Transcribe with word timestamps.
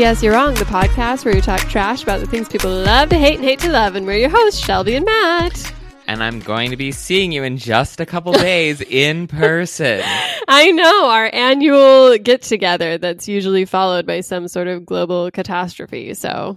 P.S. 0.00 0.22
You're 0.22 0.32
Wrong, 0.32 0.54
the 0.54 0.64
podcast 0.64 1.26
where 1.26 1.34
we 1.34 1.42
talk 1.42 1.60
trash 1.68 2.02
about 2.02 2.20
the 2.20 2.26
things 2.26 2.48
people 2.48 2.70
love 2.70 3.10
to 3.10 3.18
hate 3.18 3.34
and 3.34 3.44
hate 3.44 3.58
to 3.58 3.70
love. 3.70 3.96
And 3.96 4.06
we're 4.06 4.16
your 4.16 4.30
hosts, 4.30 4.58
Shelby 4.58 4.94
and 4.94 5.04
Matt. 5.04 5.74
And 6.06 6.22
I'm 6.22 6.40
going 6.40 6.70
to 6.70 6.76
be 6.78 6.90
seeing 6.90 7.32
you 7.32 7.42
in 7.42 7.58
just 7.58 8.00
a 8.00 8.06
couple 8.06 8.32
days 8.32 8.80
in 8.88 9.26
person. 9.26 10.00
I 10.48 10.70
know, 10.70 11.10
our 11.10 11.28
annual 11.30 12.16
get 12.16 12.40
together 12.40 12.96
that's 12.96 13.28
usually 13.28 13.66
followed 13.66 14.06
by 14.06 14.22
some 14.22 14.48
sort 14.48 14.68
of 14.68 14.86
global 14.86 15.30
catastrophe. 15.30 16.14
So 16.14 16.56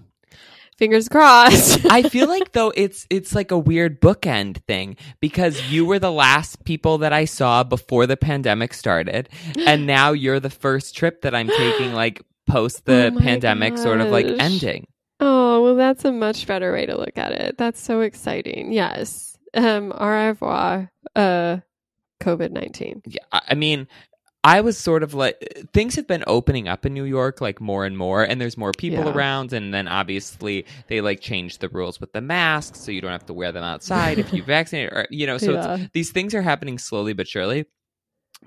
fingers 0.78 1.10
crossed. 1.10 1.86
I 1.90 2.04
feel 2.04 2.30
like 2.30 2.52
though 2.54 2.72
it's 2.74 3.06
it's 3.10 3.36
like 3.36 3.52
a 3.52 3.60
weird 3.60 4.00
bookend 4.00 4.64
thing 4.68 4.96
because 5.20 5.70
you 5.70 5.86
were 5.86 6.00
the 6.00 6.14
last 6.14 6.64
people 6.64 7.00
that 7.00 7.12
I 7.12 7.26
saw 7.26 7.66
before 7.66 8.08
the 8.08 8.16
pandemic 8.16 8.74
started 8.74 9.28
and 9.68 9.86
now 9.88 10.14
you're 10.14 10.40
the 10.40 10.50
first 10.50 10.96
trip 10.96 11.24
that 11.24 11.36
I'm 11.36 11.50
taking 11.50 11.94
like 11.94 12.22
post 12.48 12.86
the 12.86 13.12
Oh 13.16 13.20
pandemic 13.20 13.78
sort 13.78 14.02
of 14.02 14.10
like 14.10 14.26
ending. 14.26 14.88
Oh, 15.20 15.62
well, 15.64 15.76
that's 15.76 16.04
a 16.06 16.12
much 16.12 16.48
better 16.48 16.74
way 16.74 16.86
to 16.86 16.98
look 16.98 17.18
at 17.18 17.32
it. 17.32 17.58
That's 17.58 17.80
so 17.82 18.02
exciting. 18.02 18.72
Yes. 18.74 19.38
Um, 19.54 19.94
au 19.96 20.08
revoir, 20.08 20.92
uh, 21.16 21.58
COVID 22.22 22.52
19. 22.52 23.04
Yeah, 23.06 23.20
I 23.32 23.54
mean, 23.54 23.88
I 24.44 24.60
was 24.62 24.78
sort 24.78 25.04
of 25.04 25.14
like 25.14 25.38
things 25.74 25.96
have 25.96 26.08
been 26.08 26.24
opening 26.28 26.68
up 26.68 26.86
in 26.86 26.94
New 26.94 27.06
York 27.06 27.40
like 27.40 27.62
more 27.62 27.86
and 27.86 27.98
more, 27.98 28.24
and 28.24 28.42
there's 28.42 28.58
more 28.58 28.72
people 28.78 29.06
Yeah. 29.06 29.14
around, 29.14 29.54
and 29.54 29.74
then 29.74 29.88
obviously 29.88 30.66
they 30.88 31.00
like 31.02 31.22
changed 31.22 31.62
the 31.62 31.70
rules 31.70 32.02
with 32.02 32.12
the 32.12 32.20
masks, 32.22 32.80
so 32.82 32.92
you 32.92 33.00
don't 33.00 33.12
have 33.12 33.26
to 33.28 33.34
wear 33.34 33.52
them 33.54 33.64
outside 33.64 34.20
if 34.20 34.34
you 34.34 34.44
vaccinate, 34.48 34.92
or 34.92 35.08
you 35.12 35.28
know, 35.28 35.38
so 35.38 35.54
Yeah. 35.54 35.76
it's, 35.76 35.92
these 35.94 36.12
things 36.12 36.34
are 36.36 36.42
happening 36.42 36.78
slowly 36.78 37.14
but 37.14 37.28
surely. 37.28 37.66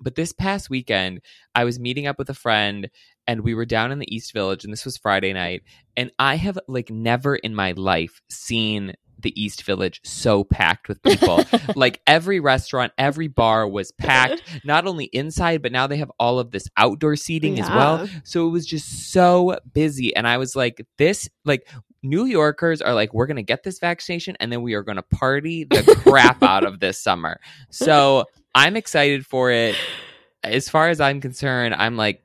But 0.01 0.15
this 0.15 0.33
past 0.33 0.71
weekend, 0.71 1.21
I 1.55 1.65
was 1.65 1.79
meeting 1.79 2.07
up 2.07 2.19
with 2.19 2.31
a 2.31 2.35
friend 2.35 2.91
and 3.27 3.41
we 3.41 3.55
were 3.55 3.65
down 3.65 3.93
in 3.93 3.99
the 3.99 4.15
East 4.15 4.33
Village 4.33 4.65
and 4.65 4.73
this 4.73 4.85
was 4.85 4.97
Friday 4.97 5.33
night 5.33 5.63
and 5.97 6.11
I 6.19 6.37
have 6.37 6.59
like 6.69 6.91
never 6.91 7.37
in 7.37 7.55
my 7.55 7.73
life 7.73 8.21
seen 8.31 8.95
the 9.19 9.43
East 9.43 9.63
Village 9.65 10.01
so 10.05 10.45
packed 10.45 10.89
with 10.89 11.03
people. 11.03 11.43
like 11.75 12.01
every 12.07 12.39
restaurant, 12.39 12.93
every 12.99 13.29
bar 13.29 13.67
was 13.67 13.91
packed, 13.93 14.43
not 14.65 14.87
only 14.87 15.07
inside 15.07 15.63
but 15.63 15.73
now 15.73 15.87
they 15.87 15.97
have 15.97 16.13
all 16.19 16.39
of 16.39 16.51
this 16.51 16.69
outdoor 16.77 17.17
seating 17.17 17.59
as 17.59 17.69
well. 17.71 18.09
So 18.25 18.47
it 18.47 18.51
was 18.51 18.67
just 18.67 19.11
so 19.13 19.59
busy 19.73 20.15
and 20.15 20.29
I 20.29 20.39
was 20.39 20.55
like 20.55 20.85
this 20.99 21.29
like 21.45 21.69
New 22.09 22.25
Yorkers 22.25 22.81
are 22.83 22.95
like, 22.95 23.13
we're 23.15 23.27
going 23.27 23.37
to 23.37 23.43
get 23.43 23.63
this 23.63 23.79
vaccination 23.79 24.37
and 24.41 24.51
then 24.53 24.63
we 24.63 24.75
are 24.75 24.83
going 24.83 24.97
to 24.97 25.03
party 25.03 25.65
the 25.65 25.83
crap 26.03 26.43
out 26.43 26.65
of 26.65 26.81
this 26.81 26.99
summer. 26.99 27.41
So 27.71 28.25
I'm 28.55 28.77
excited 28.77 29.27
for 29.27 29.51
it. 29.51 29.75
As 30.43 30.69
far 30.69 30.89
as 30.89 31.01
I'm 31.01 31.21
concerned, 31.21 31.75
I'm 31.75 31.97
like, 31.97 32.23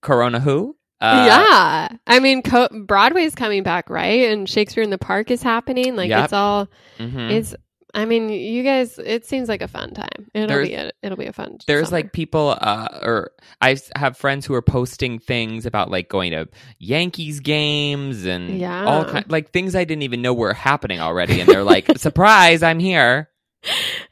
Corona 0.00 0.40
who? 0.40 0.76
Uh, 1.00 1.24
yeah. 1.28 1.96
I 2.06 2.18
mean, 2.18 2.42
Co- 2.42 2.68
Broadway's 2.86 3.34
coming 3.34 3.62
back, 3.62 3.88
right? 3.90 4.30
And 4.30 4.48
Shakespeare 4.48 4.82
in 4.82 4.90
the 4.90 4.98
Park 4.98 5.30
is 5.30 5.42
happening. 5.42 5.94
Like, 5.94 6.08
Yep. 6.10 6.24
it's 6.24 6.32
all, 6.32 6.68
mhm. 6.98 7.30
it's, 7.30 7.54
I 7.94 8.04
mean, 8.04 8.28
you 8.28 8.62
guys, 8.62 8.98
it 8.98 9.24
seems 9.24 9.48
like 9.48 9.62
a 9.62 9.68
fun 9.68 9.92
time. 9.94 10.28
It'll 10.34 10.46
There's- 10.48 10.68
be 10.68 10.74
a, 10.74 10.90
it'll 11.02 11.16
be 11.16 11.26
a 11.26 11.32
fun. 11.32 11.58
There's 11.66 11.88
summer. 11.88 11.98
like 11.98 12.12
people, 12.12 12.56
uh, 12.60 12.88
or 13.02 13.30
I 13.62 13.76
have 13.96 14.16
friends 14.16 14.44
who 14.44 14.52
are 14.54 14.62
posting 14.62 15.18
things 15.18 15.64
about 15.64 15.90
like 15.90 16.08
going 16.08 16.32
to 16.32 16.48
Yankees 16.78 17.40
games 17.40 18.24
and 18.26 18.58
Yeah. 18.58 18.84
all 18.84 19.04
kind, 19.06 19.30
like 19.30 19.50
things 19.52 19.74
I 19.74 19.84
didn't 19.84 20.02
even 20.02 20.20
know 20.20 20.34
were 20.34 20.52
happening 20.52 21.00
already. 21.00 21.40
And 21.40 21.48
they're 21.48 21.64
like, 21.64 21.86
surprise, 21.98 22.62
I'm 22.62 22.78
here. 22.78 23.30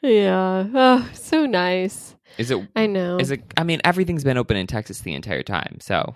yeah. 0.02 0.66
Oh, 0.74 1.08
so 1.12 1.46
nice. 1.46 2.14
Is 2.38 2.50
it? 2.50 2.66
I 2.74 2.86
know. 2.86 3.18
Is 3.18 3.30
it? 3.30 3.42
I 3.56 3.62
mean, 3.64 3.80
everything's 3.84 4.24
been 4.24 4.36
open 4.38 4.56
in 4.56 4.66
Texas 4.66 5.00
the 5.00 5.14
entire 5.14 5.42
time, 5.42 5.78
so 5.80 6.14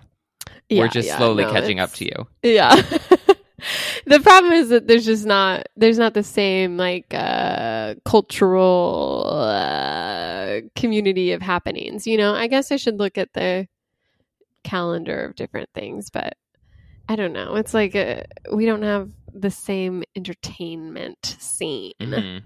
Yeah, 0.69 0.81
we're 0.83 0.87
just 0.89 1.07
yeah, 1.07 1.17
slowly 1.17 1.43
no, 1.45 1.51
catching 1.51 1.79
up 1.79 1.91
to 1.93 2.05
you. 2.05 2.27
Yeah. 2.43 2.81
the 4.05 4.19
problem 4.19 4.53
is 4.53 4.69
that 4.69 4.87
there's 4.87 5.05
just 5.05 5.25
not 5.25 5.67
there's 5.75 5.97
not 5.99 6.13
the 6.13 6.23
same 6.23 6.77
like 6.77 7.13
uh 7.13 7.95
cultural 8.05 9.23
uh 9.27 10.61
community 10.75 11.31
of 11.31 11.41
happenings, 11.41 12.07
you 12.07 12.17
know. 12.17 12.33
I 12.33 12.47
guess 12.47 12.71
I 12.71 12.75
should 12.77 12.97
look 12.99 13.17
at 13.17 13.33
the 13.33 13.67
calendar 14.63 15.25
of 15.25 15.35
different 15.35 15.69
things, 15.73 16.09
but 16.09 16.35
I 17.09 17.15
don't 17.15 17.33
know. 17.33 17.55
It's 17.55 17.73
like 17.73 17.95
uh, 17.95 18.23
we 18.53 18.65
don't 18.65 18.83
have 18.83 19.09
the 19.33 19.51
same 19.51 20.03
entertainment 20.15 21.37
scene. 21.39 21.93
Mhm. 21.99 22.41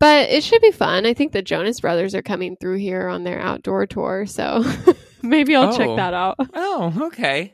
But 0.00 0.28
it 0.30 0.42
should 0.44 0.60
be 0.60 0.70
fun. 0.72 1.06
I 1.06 1.14
think 1.14 1.32
the 1.32 1.40
Jonas 1.40 1.80
Brothers 1.80 2.14
are 2.14 2.22
coming 2.22 2.56
through 2.56 2.78
here 2.78 3.08
on 3.08 3.24
their 3.24 3.40
outdoor 3.40 3.86
tour, 3.86 4.26
so 4.26 4.64
maybe 5.22 5.54
I'll 5.56 5.76
check 5.76 5.88
Oh. 5.88 5.96
that 5.96 6.12
out. 6.14 6.36
Oh, 6.54 6.92
okay. 7.06 7.52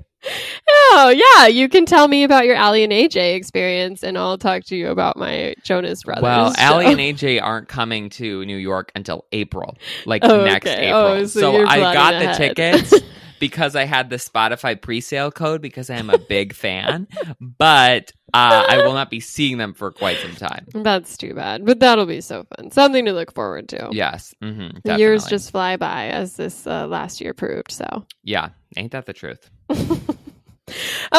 Oh, 0.93 1.09
yeah. 1.15 1.47
You 1.47 1.69
can 1.69 1.87
tell 1.87 2.09
me 2.09 2.25
about 2.25 2.47
your 2.47 2.57
Aly 2.57 2.83
and 2.85 2.93
AJ 2.93 3.35
experience, 3.37 4.03
and 4.03 4.19
I'll 4.19 4.39
talk 4.39 4.65
to 4.65 4.77
you 4.77 4.89
about 4.89 5.17
my 5.17 5.55
Jonas 5.63 6.03
Brothers. 6.03 6.23
Well, 6.23 6.55
so- 6.55 6.63
Aly 6.81 6.87
and 6.87 6.99
AJ 7.01 7.41
aren't 7.43 7.69
coming 7.69 8.11
to 8.11 8.45
New 8.45 8.57
York 8.57 8.91
until 8.95 9.25
April, 9.33 9.77
like 10.05 10.25
Oh, 10.25 10.45
next 10.45 10.67
okay. 10.67 10.89
April. 10.89 11.03
Oh, 11.03 11.25
so 11.27 11.53
you're 11.53 11.67
I 11.69 11.79
got 11.93 12.11
the 12.19 12.25
ahead. 12.31 12.37
tickets 12.57 12.95
because 13.39 13.77
I 13.77 13.85
had 13.85 14.11
the 14.11 14.17
Spotify 14.17 14.81
pre-sale 14.81 15.31
code 15.31 15.61
because 15.63 15.91
I 15.91 15.97
am 15.97 16.11
a 16.11 16.19
big 16.19 16.53
fan, 16.55 17.07
but 17.41 18.13
uh, 18.35 18.65
I 18.69 18.79
will 18.85 18.95
not 18.95 19.11
be 19.11 19.21
seeing 19.21 19.59
them 19.59 19.75
for 19.75 19.91
quite 19.93 20.19
some 20.19 20.35
time. 20.37 20.67
That's 20.75 21.17
too 21.17 21.35
bad, 21.35 21.65
but 21.65 21.81
that'll 21.81 22.07
be 22.07 22.21
so 22.21 22.45
fun. 22.57 22.71
Something 22.71 23.05
to 23.07 23.13
look 23.13 23.33
forward 23.35 23.69
to. 23.71 23.89
Yes, 23.93 24.35
hmm 24.43 24.69
The 24.85 24.99
years 24.99 25.25
just 25.27 25.51
fly 25.53 25.77
by, 25.77 26.09
as 26.09 26.35
this 26.37 26.67
uh, 26.67 26.87
last 26.87 27.21
year 27.21 27.33
proved. 27.33 27.71
So, 27.73 28.07
yeah. 28.25 28.51
Ain't 28.77 28.93
that 28.93 29.07
the 29.07 29.13
truth? 29.13 29.51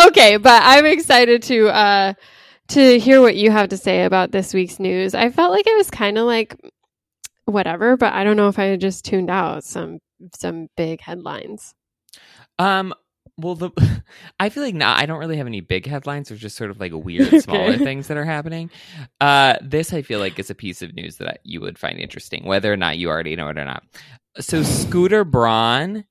okay, 0.07 0.37
but 0.37 0.61
I'm 0.63 0.85
excited 0.85 1.43
to 1.43 1.67
uh, 1.69 2.13
to 2.69 2.99
hear 2.99 3.21
what 3.21 3.35
you 3.35 3.51
have 3.51 3.69
to 3.69 3.77
say 3.77 4.03
about 4.05 4.31
this 4.31 4.53
week's 4.53 4.79
news. 4.79 5.13
I 5.13 5.29
felt 5.29 5.51
like 5.51 5.67
it 5.67 5.75
was 5.75 5.89
kind 5.89 6.17
of 6.17 6.25
like 6.25 6.55
whatever, 7.45 7.97
but 7.97 8.13
I 8.13 8.23
don't 8.23 8.37
know 8.37 8.47
if 8.47 8.59
I 8.59 8.75
just 8.77 9.05
tuned 9.05 9.29
out 9.29 9.63
some 9.63 9.99
some 10.35 10.67
big 10.77 11.01
headlines. 11.01 11.73
Um. 12.59 12.93
Well, 13.37 13.55
the 13.55 13.71
I 14.39 14.49
feel 14.49 14.63
like 14.63 14.75
now 14.75 14.93
I 14.95 15.05
don't 15.05 15.19
really 15.19 15.37
have 15.37 15.47
any 15.47 15.61
big 15.61 15.85
headlines. 15.85 16.29
There's 16.29 16.41
just 16.41 16.57
sort 16.57 16.69
of 16.69 16.79
like 16.79 16.91
weird, 16.95 17.41
smaller 17.41 17.77
things 17.77 18.07
that 18.07 18.17
are 18.17 18.25
happening. 18.25 18.69
Uh, 19.19 19.55
this 19.61 19.93
I 19.93 20.01
feel 20.01 20.19
like 20.19 20.37
is 20.37 20.49
a 20.49 20.55
piece 20.55 20.81
of 20.81 20.93
news 20.93 21.17
that 21.17 21.39
you 21.43 21.61
would 21.61 21.79
find 21.79 21.97
interesting, 21.99 22.45
whether 22.45 22.71
or 22.71 22.77
not 22.77 22.97
you 22.97 23.09
already 23.09 23.35
know 23.35 23.49
it 23.49 23.57
or 23.57 23.65
not. 23.65 23.83
So 24.39 24.63
Scooter 24.63 25.25
Braun 25.25 26.05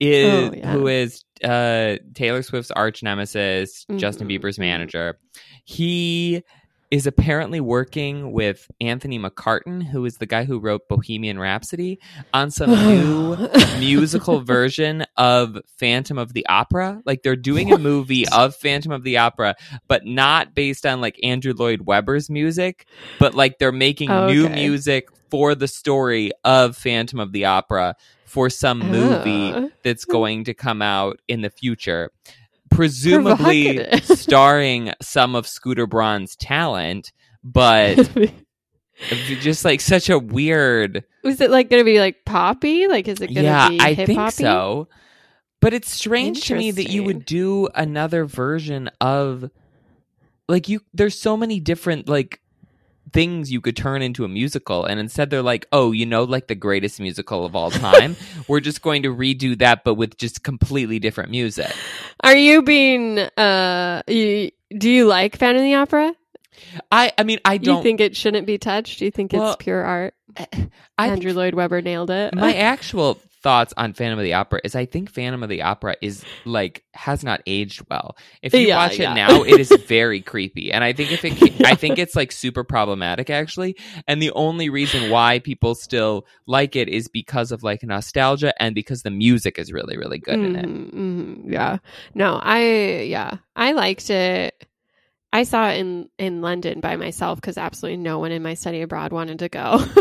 is 0.00 0.50
Oh, 0.50 0.54
yeah. 0.54 0.72
who 0.72 0.86
is 0.88 1.24
uh 1.44 1.96
Taylor 2.14 2.42
Swift's 2.42 2.70
arch 2.70 3.02
nemesis, 3.02 3.84
Justin 3.96 4.26
Mhm. 4.28 4.40
Bieber's 4.40 4.58
manager. 4.58 5.18
He 5.64 6.42
is 6.90 7.06
apparently 7.06 7.60
working 7.60 8.32
with 8.32 8.70
Anthony 8.80 9.18
McCarten, 9.18 9.82
who 9.82 10.04
is 10.04 10.18
the 10.18 10.26
guy 10.26 10.44
who 10.44 10.58
wrote 10.58 10.88
Bohemian 10.88 11.38
Rhapsody, 11.38 11.98
on 12.32 12.50
some 12.50 12.70
new 12.88 13.36
musical 13.78 14.40
version 14.40 15.04
of 15.16 15.58
Phantom 15.78 16.18
of 16.18 16.32
the 16.32 16.46
Opera. 16.46 17.02
Like 17.04 17.22
they're 17.22 17.36
doing 17.36 17.72
a 17.72 17.78
movie 17.78 18.26
of 18.28 18.54
Phantom 18.54 18.92
of 18.92 19.02
the 19.02 19.16
Opera, 19.18 19.56
but 19.88 20.06
not 20.06 20.54
based 20.54 20.86
on 20.86 21.00
like 21.00 21.18
Andrew 21.22 21.52
Lloyd 21.56 21.82
Webber's 21.82 22.30
music, 22.30 22.86
but 23.18 23.34
like 23.34 23.58
they're 23.58 23.72
making 23.72 24.10
oh, 24.10 24.28
new 24.28 24.48
music 24.48 25.08
for 25.30 25.54
the 25.54 25.68
story 25.68 26.30
of 26.44 26.76
Phantom 26.76 27.18
of 27.18 27.32
the 27.32 27.46
Opera 27.46 27.96
for 28.24 28.50
some 28.50 28.78
movie 28.78 29.52
Oh. 29.54 29.70
that's 29.82 30.04
going 30.04 30.44
to 30.44 30.54
come 30.54 30.82
out 30.82 31.20
in 31.26 31.40
the 31.40 31.50
future. 31.50 32.10
Presumably 32.76 34.00
starring 34.02 34.92
some 35.00 35.34
of 35.34 35.46
Scooter 35.46 35.86
Braun's 35.86 36.36
talent, 36.36 37.12
but 37.42 38.10
just 39.40 39.64
like 39.64 39.80
such 39.80 40.08
a 40.08 40.18
weird 40.18 41.04
Was 41.22 41.40
it 41.40 41.50
like 41.50 41.70
going 41.70 41.80
to 41.80 41.84
be 41.84 42.00
like 42.00 42.24
poppy? 42.24 42.86
Like, 42.86 43.08
is 43.08 43.20
it 43.20 43.28
going 43.28 43.36
to 43.36 43.42
yeah, 43.42 43.68
be 43.68 43.80
I 43.80 43.94
hip 43.94 44.06
think 44.06 44.18
hoppy? 44.18 44.36
so. 44.36 44.88
But 45.60 45.74
it's 45.74 45.90
strange 45.90 46.44
to 46.44 46.54
me 46.54 46.70
that 46.70 46.90
you 46.90 47.02
would 47.02 47.24
do 47.24 47.68
another 47.74 48.24
version 48.24 48.90
of 49.00 49.50
like 50.48 50.68
you 50.68 50.80
there's 50.94 51.18
so 51.18 51.36
many 51.36 51.60
different 51.60 52.08
like 52.08 52.40
things 53.12 53.52
you 53.52 53.60
could 53.60 53.76
turn 53.76 54.02
into 54.02 54.24
a 54.24 54.28
musical 54.28 54.84
and 54.84 54.98
instead 55.00 55.30
they're 55.30 55.42
like, 55.42 55.66
"Oh, 55.72 55.92
you 55.92 56.06
know 56.06 56.24
like 56.24 56.48
the 56.48 56.54
greatest 56.54 57.00
musical 57.00 57.44
of 57.44 57.54
all 57.54 57.70
time. 57.70 58.16
We're 58.48 58.60
just 58.60 58.82
going 58.82 59.02
to 59.04 59.14
redo 59.14 59.58
that 59.58 59.84
but 59.84 59.94
with 59.94 60.16
just 60.16 60.42
completely 60.42 60.98
different 60.98 61.30
music." 61.30 61.72
Are 62.22 62.36
you 62.36 62.62
being? 62.62 63.18
uh 63.18 64.02
you, 64.08 64.50
Do 64.76 64.90
you 64.90 65.06
like 65.06 65.36
Phantom 65.36 65.58
of 65.58 65.64
the 65.64 65.74
Opera? 65.74 66.14
I 66.90 67.12
I 67.18 67.22
mean, 67.22 67.38
I 67.44 67.58
don't 67.58 67.82
think 67.82 68.00
it 68.00 68.16
shouldn't 68.16 68.46
be 68.46 68.58
touched? 68.58 68.98
Do 68.98 69.04
you 69.04 69.10
think 69.10 69.32
Well, 69.32 69.52
it's 69.52 69.56
pure 69.62 69.82
art? 69.84 70.14
I 70.98 71.08
Andrew 71.08 71.32
Lloyd 71.32 71.54
Webber 71.54 71.80
nailed 71.80 72.10
it. 72.10 72.34
my 72.34 72.54
actual 72.72 73.18
thoughts 73.46 73.72
on 73.76 73.92
Phantom 73.92 74.18
of 74.18 74.24
the 74.24 74.34
Opera 74.34 74.60
is 74.64 74.74
I 74.74 74.86
think 74.86 75.08
Phantom 75.08 75.40
of 75.44 75.48
the 75.48 75.62
Opera 75.62 75.96
is 76.02 76.26
like 76.44 76.82
has 76.94 77.22
not 77.22 77.42
aged 77.46 77.82
well. 77.88 78.16
If 78.42 78.56
you 78.56 78.66
Yeah, 78.66 78.76
watch 78.76 78.98
it 78.98 79.12
now, 79.12 79.44
it 79.44 79.60
is 79.60 79.72
very 79.88 80.20
creepy, 80.20 80.72
and 80.72 80.82
I 80.82 80.92
think 80.92 81.12
if 81.12 81.24
it, 81.24 81.64
I 81.64 81.76
think 81.76 81.98
it's 82.00 82.16
like 82.16 82.32
super 82.32 82.64
problematic 82.64 83.30
actually. 83.30 83.76
And 84.08 84.20
the 84.20 84.32
only 84.32 84.68
reason 84.68 85.06
why 85.06 85.38
people 85.38 85.76
still 85.76 86.26
like 86.46 86.74
it 86.74 86.88
is 86.88 87.06
because 87.08 87.52
of 87.52 87.62
like 87.62 87.84
nostalgia 87.84 88.52
and 88.60 88.74
because 88.74 89.02
the 89.02 89.12
music 89.12 89.60
is 89.60 89.72
really 89.72 89.96
really 89.96 90.18
good 90.18 90.42
in 90.42 90.56
it. 90.56 90.70
Mhm, 90.70 90.92
mhm, 90.92 91.52
yeah. 91.52 91.78
No, 92.14 92.40
I 92.42 93.02
yeah, 93.08 93.38
I 93.54 93.72
liked 93.72 94.10
it. 94.10 94.66
I 95.32 95.44
saw 95.44 95.70
it 95.70 95.78
in 95.78 96.10
in 96.18 96.42
London 96.42 96.80
by 96.80 96.96
myself 96.96 97.40
because 97.40 97.58
absolutely 97.58 97.98
no 97.98 98.18
one 98.18 98.32
in 98.32 98.42
my 98.42 98.54
study 98.54 98.82
abroad 98.82 99.12
wanted 99.12 99.40
to 99.40 99.48
go. 99.48 99.84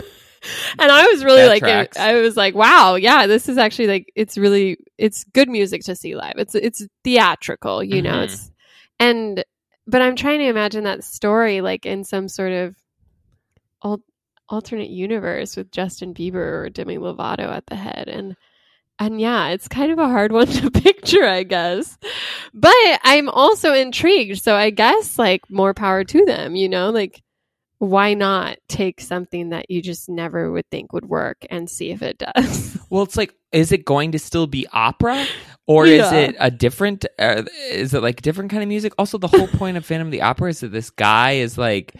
and 0.79 0.91
I 0.91 1.05
was 1.07 1.23
really 1.23 1.41
That 1.41 1.49
like, 1.49 1.61
tracks. 1.61 1.97
I 1.97 2.13
was 2.21 2.35
like, 2.37 2.55
wow, 2.55 2.95
yeah, 2.95 3.27
this 3.27 3.49
is 3.49 3.57
actually 3.57 3.87
like, 3.87 4.11
it's 4.15 4.37
really, 4.37 4.77
it's 4.97 5.23
good 5.33 5.49
music 5.49 5.83
to 5.83 5.95
see 5.95 6.15
live. 6.15 6.35
It's 6.37 6.55
it's 6.55 6.87
theatrical, 7.03 7.83
you 7.83 8.01
know. 8.01 8.13
Mhm. 8.19 8.23
It's 8.23 8.51
and 8.99 9.43
but 9.87 10.01
I'm 10.01 10.15
trying 10.15 10.39
to 10.39 10.47
imagine 10.47 10.83
that 10.85 11.03
story 11.03 11.61
like 11.61 11.85
in 11.85 12.03
some 12.03 12.27
sort 12.27 12.51
of 12.51 12.75
al- 13.83 14.01
alternate 14.49 14.89
universe 14.89 15.55
with 15.55 15.71
Justin 15.71 16.13
Bieber 16.13 16.35
or 16.65 16.69
Demi 16.69 16.97
Lovato 16.97 17.47
at 17.49 17.65
the 17.67 17.75
head 17.75 18.07
and 18.07 18.35
and 18.97 19.19
yeah, 19.19 19.49
it's 19.49 19.67
kind 19.67 19.91
of 19.91 19.99
a 19.99 20.07
hard 20.07 20.31
one 20.31 20.47
to 20.61 20.71
picture, 20.71 21.25
I 21.25 21.43
guess. 21.43 21.97
But 22.53 22.73
I'm 23.03 23.27
also 23.27 23.73
intrigued, 23.73 24.41
so 24.41 24.55
I 24.55 24.69
guess 24.69 25.19
like 25.19 25.41
more 25.49 25.73
power 25.73 26.05
to 26.05 26.25
them, 26.25 26.55
you 26.55 26.69
know, 26.69 26.91
like 26.91 27.21
why 27.79 28.13
not 28.13 28.57
take 28.67 29.01
something 29.01 29.49
that 29.49 29.69
you 29.69 29.81
just 29.81 30.07
never 30.09 30.51
would 30.51 30.69
think 30.71 30.93
would 30.93 31.05
work 31.05 31.45
and 31.49 31.69
see 31.69 31.91
if 31.91 32.01
it 32.01 32.17
does? 32.17 32.77
Well, 32.91 33.03
it's 33.03 33.17
like, 33.17 33.33
is 33.51 33.71
it 33.71 33.83
going 33.83 34.11
to 34.13 34.19
still 34.19 34.45
be 34.47 34.67
opera, 34.71 35.25
or 35.65 35.85
is 35.87 36.09
it 36.13 36.35
a 36.39 36.51
different? 36.51 37.03
Uh, 37.17 37.43
is 37.71 37.93
it 37.95 38.03
like 38.03 38.21
different 38.21 38.51
kind 38.51 38.61
of 38.61 38.69
music? 38.69 38.93
Also, 38.99 39.17
the 39.17 39.27
whole 39.27 39.47
point 39.47 39.75
of 39.75 39.83
Phantom 39.85 40.07
of 40.07 40.11
the 40.11 40.21
Opera 40.21 40.51
is 40.51 40.59
that 40.59 40.71
this 40.71 40.91
guy 40.91 41.31
is 41.31 41.57
like 41.57 41.95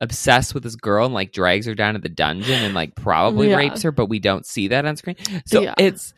obsessed 0.00 0.54
with 0.54 0.62
this 0.62 0.76
girl 0.76 1.04
and 1.04 1.14
like 1.14 1.32
drags 1.32 1.66
her 1.66 1.74
down 1.74 1.92
to 1.94 2.00
the 2.00 2.08
dungeon 2.08 2.62
and 2.64 2.74
like 2.74 2.94
probably 2.96 3.50
Yeah. 3.50 3.56
rapes 3.56 3.82
her, 3.82 3.92
but 3.92 4.06
we 4.06 4.18
don't 4.18 4.46
see 4.46 4.68
that 4.68 4.86
on 4.86 4.96
screen. 4.96 5.16
So 5.44 5.60
Yeah. 5.60 5.74
it's 5.78 6.14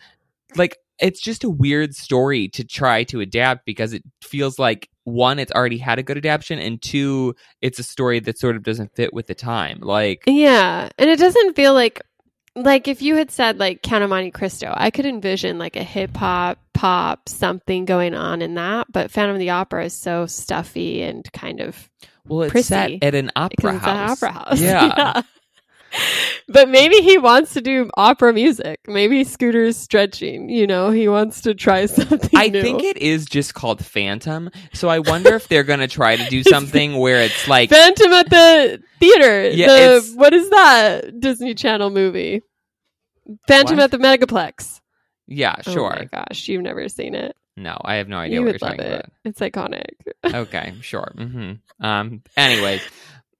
like 0.56 0.78
it's 1.02 1.20
just 1.20 1.44
a 1.44 1.50
weird 1.50 1.94
story 1.94 2.48
to 2.48 2.64
try 2.64 3.04
to 3.04 3.20
adapt 3.20 3.66
because 3.66 3.92
it 3.92 4.02
feels 4.22 4.58
like 4.58 4.88
one, 5.04 5.38
it's 5.38 5.52
already 5.52 5.78
had 5.78 5.98
a 5.98 6.02
good 6.02 6.16
adaptation, 6.16 6.58
and 6.58 6.80
two, 6.80 7.34
it's 7.60 7.78
a 7.78 7.82
story 7.82 8.20
that 8.20 8.38
sort 8.38 8.56
of 8.56 8.62
doesn't 8.62 8.94
fit 8.94 9.12
with 9.12 9.26
the 9.26 9.34
time. 9.34 9.80
Like, 9.80 10.22
Yeah, 10.26 10.88
and 10.96 11.10
it 11.10 11.18
doesn't 11.18 11.56
feel 11.56 11.74
like 11.74 12.00
like 12.54 12.86
if 12.86 13.00
you 13.00 13.16
had 13.16 13.30
said 13.30 13.58
like 13.58 13.82
Count 13.82 14.04
of 14.04 14.10
Monte 14.10 14.30
Cristo, 14.30 14.72
I 14.76 14.90
could 14.90 15.06
envision 15.06 15.58
like 15.58 15.76
a 15.76 15.82
hip 15.82 16.16
hop 16.16 16.58
pop 16.74 17.28
something 17.28 17.84
going 17.84 18.14
on 18.14 18.42
in 18.42 18.54
that. 18.54 18.86
But 18.92 19.10
Phantom 19.10 19.34
of 19.34 19.40
the 19.40 19.50
Opera 19.50 19.86
is 19.86 19.94
so 19.94 20.26
stuffy 20.26 21.02
and 21.02 21.30
kind 21.32 21.60
of 21.60 21.88
well, 22.26 22.42
it's 22.42 22.52
Prissy, 22.52 22.68
set 22.68 22.90
at 23.02 23.14
an 23.14 23.30
opera 23.34 23.72
because 23.72 23.76
it's 23.76 23.86
an 23.86 23.96
house. 23.96 24.22
opera 24.22 24.32
house. 24.32 24.60
Yeah. 24.60 25.22
But 26.52 26.68
maybe 26.68 26.96
he 26.96 27.18
wants 27.18 27.54
to 27.54 27.60
do 27.60 27.90
opera 27.96 28.32
music. 28.32 28.80
Maybe 28.86 29.24
Scooter's 29.24 29.76
stretching. 29.76 30.48
You 30.48 30.66
know, 30.66 30.90
he 30.90 31.08
wants 31.08 31.40
to 31.42 31.54
try 31.54 31.86
something. 31.98 32.30
I 32.34 32.48
new. 32.48 32.62
think 32.62 32.82
it 32.82 32.98
is 32.98 33.24
just 33.26 33.54
called 33.54 33.84
Phantom. 33.84 34.50
So 34.72 34.88
I 34.88 34.98
wonder 35.00 35.34
if 35.34 35.48
they're 35.48 35.64
going 35.64 35.80
to 35.80 35.88
try 35.88 36.16
to 36.16 36.28
do 36.28 36.42
something 36.54 36.96
where 36.98 37.22
it's 37.22 37.48
like 37.48 37.70
Phantom 37.70 38.12
at 38.12 38.30
the 38.30 38.82
theater. 39.00 39.48
Yeah, 39.50 39.66
the, 39.66 40.12
what 40.16 40.32
is 40.32 40.48
that 40.50 41.20
Disney 41.20 41.54
Channel 41.54 41.90
movie? 41.90 42.42
Phantom 43.48 43.76
What? 43.78 43.84
at 43.84 43.90
the 43.90 43.98
Megaplex. 43.98 44.80
yeah, 45.26 45.60
sure. 45.62 45.92
Oh 45.94 45.98
my 45.98 46.04
gosh, 46.06 46.48
you've 46.48 46.62
never 46.62 46.88
seen 46.88 47.14
it. 47.14 47.34
no, 47.56 47.78
I 47.84 47.96
have 47.96 48.08
no 48.08 48.16
idea 48.18 48.40
you 48.40 48.44
what 48.44 48.50
you're 48.52 48.58
talking 48.58 48.80
it. 48.80 49.12
It's 49.24 49.40
iconic. 49.40 49.84
Okay, 50.24 50.74
sure. 50.80 51.12
Mm-hmm. 51.16 51.84
Um 51.84 52.22
anyways, 52.36 52.80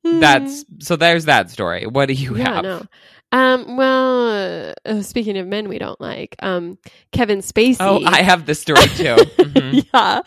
that's 0.04 0.64
so 0.80 0.96
there's 0.96 1.26
that 1.26 1.50
story. 1.50 1.86
What 1.86 2.06
do 2.06 2.14
you 2.14 2.36
yeah, 2.36 2.54
have? 2.54 2.64
no. 2.64 2.82
Um, 3.34 3.78
well, 3.78 4.74
uh, 4.84 5.00
speaking 5.00 5.38
of 5.38 5.46
men 5.46 5.66
we 5.66 5.78
don't 5.78 5.98
like, 5.98 6.36
um, 6.42 6.76
Kevin 7.12 7.38
Spacey. 7.38 7.78
Oh, 7.80 8.02
I 8.04 8.20
have 8.20 8.44
this 8.44 8.60
story 8.60 8.86
too. 8.88 9.16
Mhm. 9.52 9.86
yeah, 9.92 10.20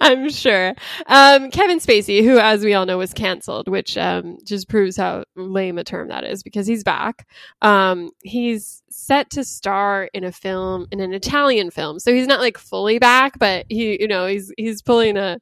I'm 0.00 0.28
sure. 0.28 0.74
Um, 1.06 1.50
Kevin 1.52 1.78
Spacey, 1.78 2.24
who, 2.24 2.38
as 2.38 2.64
we 2.64 2.74
all 2.74 2.84
know, 2.84 2.98
was 2.98 3.12
canceled, 3.14 3.68
which 3.68 3.96
um, 3.96 4.38
just 4.44 4.68
proves 4.68 4.96
how 4.96 5.24
lame 5.36 5.78
a 5.78 5.84
term 5.84 6.08
that 6.08 6.24
is 6.24 6.42
because 6.42 6.66
he's 6.66 6.82
back. 6.82 7.28
Um, 7.60 8.10
he's 8.24 8.82
set 8.90 9.30
to 9.30 9.44
star 9.44 10.08
in 10.12 10.24
a 10.24 10.32
film, 10.32 10.88
in 10.90 10.98
an 11.00 11.14
Italian 11.14 11.70
film, 11.70 12.00
so 12.00 12.12
he's 12.12 12.26
not 12.26 12.40
like 12.40 12.58
fully 12.58 12.98
back, 12.98 13.38
but 13.38 13.66
he, 13.68 14.00
you 14.00 14.08
know, 14.08 14.26
he's 14.26 14.52
he's 14.56 14.82
pulling 14.82 15.16
a 15.16 15.38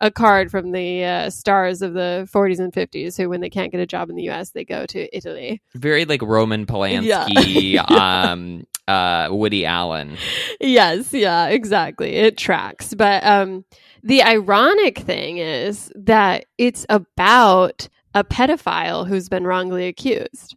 a 0.00 0.10
card 0.10 0.50
from 0.50 0.72
the 0.72 1.04
uh, 1.04 1.30
stars 1.30 1.82
of 1.82 1.92
the 1.92 2.28
40s 2.32 2.58
and 2.58 2.72
50s 2.72 3.16
who 3.16 3.28
when 3.28 3.40
they 3.40 3.50
can't 3.50 3.70
get 3.70 3.80
a 3.80 3.86
job 3.86 4.10
in 4.10 4.16
the 4.16 4.28
US 4.30 4.50
they 4.50 4.64
go 4.64 4.86
to 4.86 5.16
Italy. 5.16 5.62
Very 5.74 6.04
like 6.04 6.22
Roman 6.22 6.66
Polanski, 6.66 7.78
um 7.90 8.64
uh 8.88 9.28
Woody 9.30 9.66
Allen. 9.66 10.16
yes, 10.60 11.12
yeah, 11.12 11.48
exactly. 11.48 12.16
It 12.16 12.36
tracks. 12.36 12.94
But 12.94 13.24
um 13.24 13.64
the 14.02 14.22
ironic 14.22 14.98
thing 14.98 15.38
is 15.38 15.92
that 15.94 16.46
it's 16.56 16.86
about 16.88 17.88
a 18.14 18.24
pedophile 18.24 19.06
who's 19.06 19.28
been 19.28 19.46
wrongly 19.46 19.86
accused. 19.86 20.56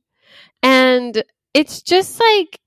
And 0.61 1.23
it's 1.53 1.81
just 1.81 2.19
like 2.19 2.59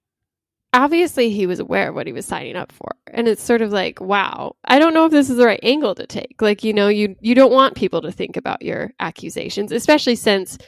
obviously 0.76 1.31
he 1.31 1.46
was 1.46 1.58
aware 1.58 1.88
of 1.88 1.94
what 1.94 2.06
he 2.06 2.12
was 2.12 2.26
signing 2.26 2.55
up 2.55 2.70
for. 2.70 2.90
And 3.12 3.26
it's 3.26 3.43
sort 3.43 3.62
of 3.62 3.73
like, 3.73 4.00
wow, 4.00 4.56
I 4.67 4.78
don't 4.78 4.94
know 4.94 5.06
if 5.06 5.11
this 5.11 5.31
is 5.31 5.38
the 5.38 5.46
right 5.46 5.61
angle 5.62 5.94
to 5.94 6.06
take. 6.06 6.40
Like, 6.40 6.62
you 6.62 6.73
know, 6.75 6.88
you 6.88 7.17
you 7.20 7.34
don't 7.34 7.52
want 7.52 7.76
people 7.76 8.02
to 8.02 8.12
think 8.12 8.37
about 8.37 8.62
your 8.62 8.93
accusations, 9.00 9.73
especially 9.73 10.17
since 10.17 10.58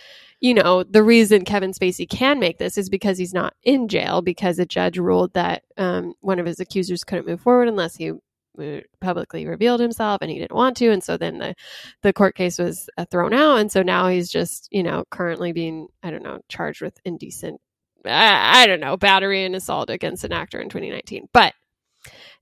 you 0.40 0.54
know, 0.54 0.84
the 0.84 1.02
reason 1.02 1.44
Kevin 1.44 1.72
Spacey 1.72 2.08
can 2.08 2.38
make 2.38 2.58
this 2.58 2.78
is 2.78 2.88
because 2.88 3.18
he's 3.18 3.34
not 3.34 3.54
in 3.64 3.88
jail 3.88 4.22
because 4.22 4.60
a 4.60 4.66
judge 4.66 4.96
ruled 4.96 5.34
that 5.34 5.64
um, 5.76 6.14
one 6.20 6.38
of 6.38 6.46
his 6.46 6.60
accusers 6.60 7.02
couldn't 7.02 7.26
move 7.26 7.40
forward 7.40 7.66
unless 7.66 7.96
he 7.96 8.12
uh, 8.12 8.80
publicly 9.00 9.46
revealed 9.46 9.80
himself 9.80 10.18
and 10.22 10.30
he 10.30 10.38
didn't 10.38 10.56
want 10.56 10.76
to 10.76 10.90
and 10.90 11.04
so 11.04 11.16
then 11.16 11.38
the 11.38 11.54
the 12.02 12.12
court 12.12 12.34
case 12.34 12.58
was 12.58 12.90
uh, 12.98 13.04
thrown 13.08 13.32
out 13.32 13.58
and 13.58 13.70
so 13.70 13.82
now 13.82 14.08
he's 14.08 14.28
just 14.28 14.66
you 14.72 14.82
know 14.82 15.04
currently 15.10 15.52
being 15.52 15.86
i 16.02 16.10
don't 16.10 16.24
know 16.24 16.40
charged 16.48 16.82
with 16.82 16.98
indecent 17.04 17.60
I, 18.04 18.62
I 18.62 18.66
don't 18.66 18.80
know 18.80 18.96
battery 18.96 19.44
and 19.44 19.56
assault 19.56 19.90
against 19.90 20.24
an 20.24 20.32
actor 20.32 20.60
in 20.60 20.68
2019 20.68 21.28
but 21.32 21.54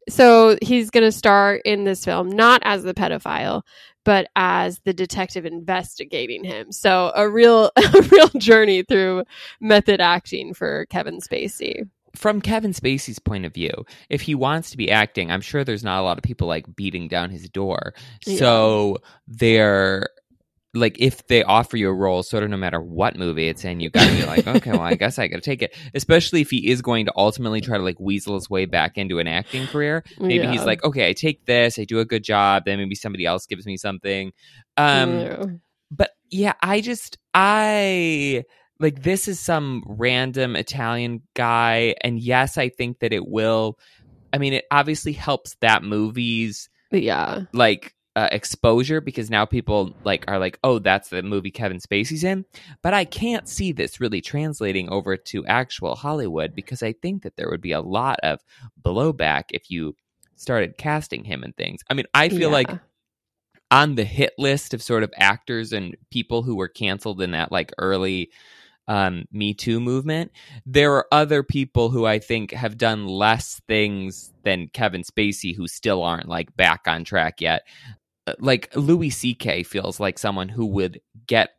so 0.08 0.56
he's 0.62 0.90
going 0.90 1.04
to 1.04 1.12
star 1.12 1.56
in 1.56 1.84
this 1.84 2.04
film 2.04 2.28
not 2.28 2.62
as 2.64 2.82
the 2.82 2.94
pedophile 2.94 3.62
but 4.04 4.28
as 4.36 4.80
the 4.84 4.92
detective 4.92 5.44
investigating 5.44 6.44
him 6.44 6.70
so 6.70 7.12
a 7.14 7.28
real 7.28 7.70
a 7.76 8.02
real 8.10 8.28
journey 8.38 8.82
through 8.82 9.24
method 9.60 10.00
acting 10.00 10.54
for 10.54 10.86
kevin 10.86 11.20
spacey 11.20 11.88
From 12.14 12.40
Kevin 12.40 12.72
Spacey's 12.72 13.18
point 13.18 13.44
of 13.44 13.52
view, 13.52 13.84
if 14.08 14.22
he 14.22 14.34
wants 14.34 14.70
to 14.70 14.78
be 14.78 14.90
acting, 14.90 15.30
I'm 15.30 15.42
sure 15.42 15.64
there's 15.64 15.84
not 15.84 16.00
a 16.00 16.02
lot 16.02 16.16
of 16.16 16.24
people 16.24 16.48
like 16.48 16.64
beating 16.74 17.08
down 17.08 17.28
his 17.28 17.46
door. 17.50 17.92
Yeah. 18.24 18.38
So 18.38 18.96
they're 19.28 20.08
like 20.74 20.96
if 21.00 21.26
they 21.26 21.42
offer 21.42 21.76
you 21.76 21.88
a 21.88 21.94
role, 21.94 22.22
sort 22.22 22.42
of 22.42 22.50
no 22.50 22.56
matter 22.56 22.80
what 22.80 23.16
movie 23.16 23.48
it's 23.48 23.64
in, 23.64 23.80
you 23.80 23.90
gotta 23.90 24.12
be 24.12 24.24
like, 24.26 24.46
okay, 24.56 24.70
well, 24.70 24.80
I 24.80 24.94
guess 24.94 25.18
I 25.18 25.28
gotta 25.28 25.40
take 25.40 25.62
it. 25.62 25.74
Especially 25.94 26.40
if 26.42 26.50
he 26.50 26.68
is 26.70 26.82
going 26.82 27.06
to 27.06 27.12
ultimately 27.16 27.60
try 27.60 27.78
to 27.78 27.84
like 27.84 27.98
weasel 27.98 28.34
his 28.34 28.50
way 28.50 28.66
back 28.66 28.98
into 28.98 29.18
an 29.18 29.26
acting 29.26 29.66
career. 29.66 30.04
Maybe 30.20 30.46
he's 30.46 30.64
like, 30.66 30.84
okay, 30.84 31.08
I 31.08 31.12
take 31.12 31.44
this, 31.46 31.78
I 31.78 31.84
do 31.84 31.98
a 32.00 32.04
good 32.04 32.24
job, 32.24 32.64
then 32.66 32.78
maybe 32.78 32.94
somebody 32.94 33.24
else 33.24 33.46
gives 33.46 33.66
me 33.66 33.76
something. 33.76 34.32
Um, 34.76 35.18
Yeah. 35.18 35.46
but 35.90 36.10
yeah, 36.30 36.54
I 36.60 36.80
just 36.80 37.16
I 37.32 38.44
like 38.78 39.02
this 39.02 39.28
is 39.28 39.40
some 39.40 39.82
random 39.86 40.56
Italian 40.56 41.22
guy, 41.34 41.94
and 42.02 42.20
yes, 42.20 42.58
I 42.58 42.68
think 42.68 42.98
that 42.98 43.12
it 43.12 43.26
will. 43.26 43.78
I 44.32 44.38
mean, 44.38 44.52
it 44.52 44.64
obviously 44.70 45.12
helps 45.12 45.56
that 45.60 45.82
movie's 45.82 46.68
yeah 46.92 47.42
like 47.52 47.94
uh, 48.16 48.30
exposure 48.32 49.02
because 49.02 49.30
now 49.30 49.44
people 49.44 49.94
like 50.02 50.24
are 50.26 50.38
like, 50.38 50.58
oh, 50.64 50.78
that's 50.78 51.10
the 51.10 51.22
movie 51.22 51.50
Kevin 51.50 51.78
Spacey's 51.78 52.24
in. 52.24 52.46
But 52.82 52.94
I 52.94 53.04
can't 53.04 53.46
see 53.46 53.72
this 53.72 54.00
really 54.00 54.22
translating 54.22 54.88
over 54.88 55.18
to 55.18 55.46
actual 55.46 55.94
Hollywood 55.94 56.54
because 56.54 56.82
I 56.82 56.94
think 56.94 57.22
that 57.22 57.36
there 57.36 57.50
would 57.50 57.60
be 57.60 57.72
a 57.72 57.80
lot 57.80 58.18
of 58.22 58.40
blowback 58.82 59.44
if 59.50 59.70
you 59.70 59.94
started 60.34 60.78
casting 60.78 61.24
him 61.24 61.42
and 61.42 61.54
things. 61.56 61.82
I 61.90 61.94
mean, 61.94 62.06
I 62.14 62.30
feel 62.30 62.50
like 62.50 62.70
on 63.70 63.96
the 63.96 64.04
hit 64.04 64.32
list 64.38 64.72
of 64.72 64.82
sort 64.82 65.02
of 65.02 65.12
actors 65.16 65.74
and 65.74 65.94
people 66.10 66.42
who 66.42 66.56
were 66.56 66.68
canceled 66.68 67.20
in 67.20 67.32
that 67.32 67.52
like 67.52 67.72
early 67.76 68.30
um, 68.88 69.24
Me 69.30 69.52
Too 69.52 69.78
movement, 69.78 70.32
there 70.64 70.94
are 70.94 71.06
other 71.12 71.42
people 71.42 71.90
who 71.90 72.06
I 72.06 72.18
think 72.18 72.52
have 72.52 72.78
done 72.78 73.06
less 73.06 73.60
things 73.66 74.32
than 74.42 74.68
Kevin 74.68 75.02
Spacey 75.02 75.54
who 75.54 75.68
still 75.68 76.02
aren't 76.02 76.28
like 76.28 76.56
back 76.56 76.82
on 76.86 77.04
track 77.04 77.40
yet. 77.40 77.66
Like 78.38 78.74
Louis 78.74 79.10
C.K. 79.10 79.62
feels 79.62 80.00
like 80.00 80.18
someone 80.18 80.48
who 80.48 80.66
would 80.66 81.00
get 81.26 81.50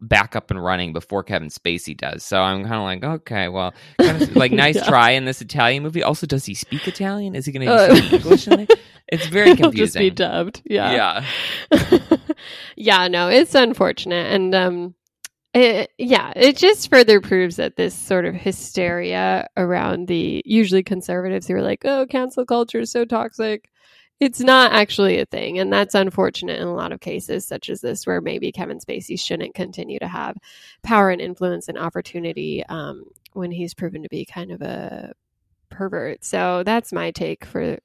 back 0.00 0.34
up 0.34 0.50
and 0.50 0.62
running 0.62 0.92
before 0.92 1.22
Kevin 1.22 1.48
Spacey 1.48 1.96
does. 1.96 2.24
So 2.24 2.40
I'm 2.40 2.62
kind 2.64 2.74
of 2.74 2.82
like, 2.82 3.04
okay, 3.20 3.48
well, 3.48 3.72
kind 4.00 4.20
of, 4.20 4.34
like 4.36 4.50
nice 4.52 4.74
Yeah. 4.76 4.84
try 4.88 5.10
in 5.12 5.24
this 5.26 5.40
Italian 5.40 5.82
movie. 5.84 6.02
Also, 6.02 6.26
does 6.26 6.44
he 6.44 6.54
speak 6.54 6.88
Italian? 6.88 7.34
Is 7.36 7.46
he 7.46 7.52
going 7.52 7.66
to 7.68 7.72
Uh, 7.72 7.94
speak 7.94 8.12
English? 8.24 8.48
in 8.48 8.60
it? 8.60 8.72
It's 9.08 9.26
very 9.26 9.50
It'll 9.52 9.70
just 9.70 9.96
be 9.96 10.10
dubbed. 10.10 10.60
Yeah. 10.64 11.24
yeah. 11.70 12.16
yeah, 12.76 13.08
no, 13.08 13.28
it's 13.28 13.54
unfortunate. 13.54 14.32
And 14.32 14.54
um 14.54 14.94
it, 15.54 15.90
yeah, 15.98 16.32
it 16.34 16.56
just 16.56 16.88
further 16.88 17.20
proves 17.20 17.56
that 17.56 17.76
this 17.76 17.94
sort 17.94 18.24
of 18.24 18.34
hysteria 18.34 19.46
around 19.58 20.08
the 20.08 20.42
usually 20.46 20.82
conservatives 20.82 21.46
who 21.46 21.54
are 21.54 21.60
like, 21.62 21.82
"Oh, 21.84 22.06
cancel 22.08 22.46
culture 22.46 22.80
is 22.80 22.90
so 22.90 23.04
toxic." 23.04 23.68
It's 24.22 24.38
not 24.38 24.70
actually 24.70 25.18
a 25.18 25.26
thing, 25.26 25.58
and 25.58 25.72
that's 25.72 25.96
unfortunate 25.96 26.60
in 26.60 26.68
a 26.68 26.74
lot 26.74 26.92
of 26.92 27.00
cases 27.00 27.44
such 27.44 27.68
as 27.68 27.80
this 27.80 28.06
where 28.06 28.20
maybe 28.20 28.52
Kevin 28.52 28.78
Spacey 28.78 29.18
shouldn't 29.18 29.56
continue 29.56 29.98
to 29.98 30.06
have 30.06 30.36
power 30.84 31.10
and 31.10 31.20
influence 31.20 31.66
and 31.66 31.76
opportunity 31.76 32.64
um, 32.68 33.02
when 33.32 33.50
he's 33.50 33.74
proven 33.74 34.00
to 34.04 34.08
be 34.08 34.24
kind 34.24 34.52
of 34.52 34.62
a 34.62 35.12
pervert. 35.70 36.24
So 36.24 36.62
that's 36.64 36.92
my 36.92 37.10
take 37.10 37.44
for 37.44 37.80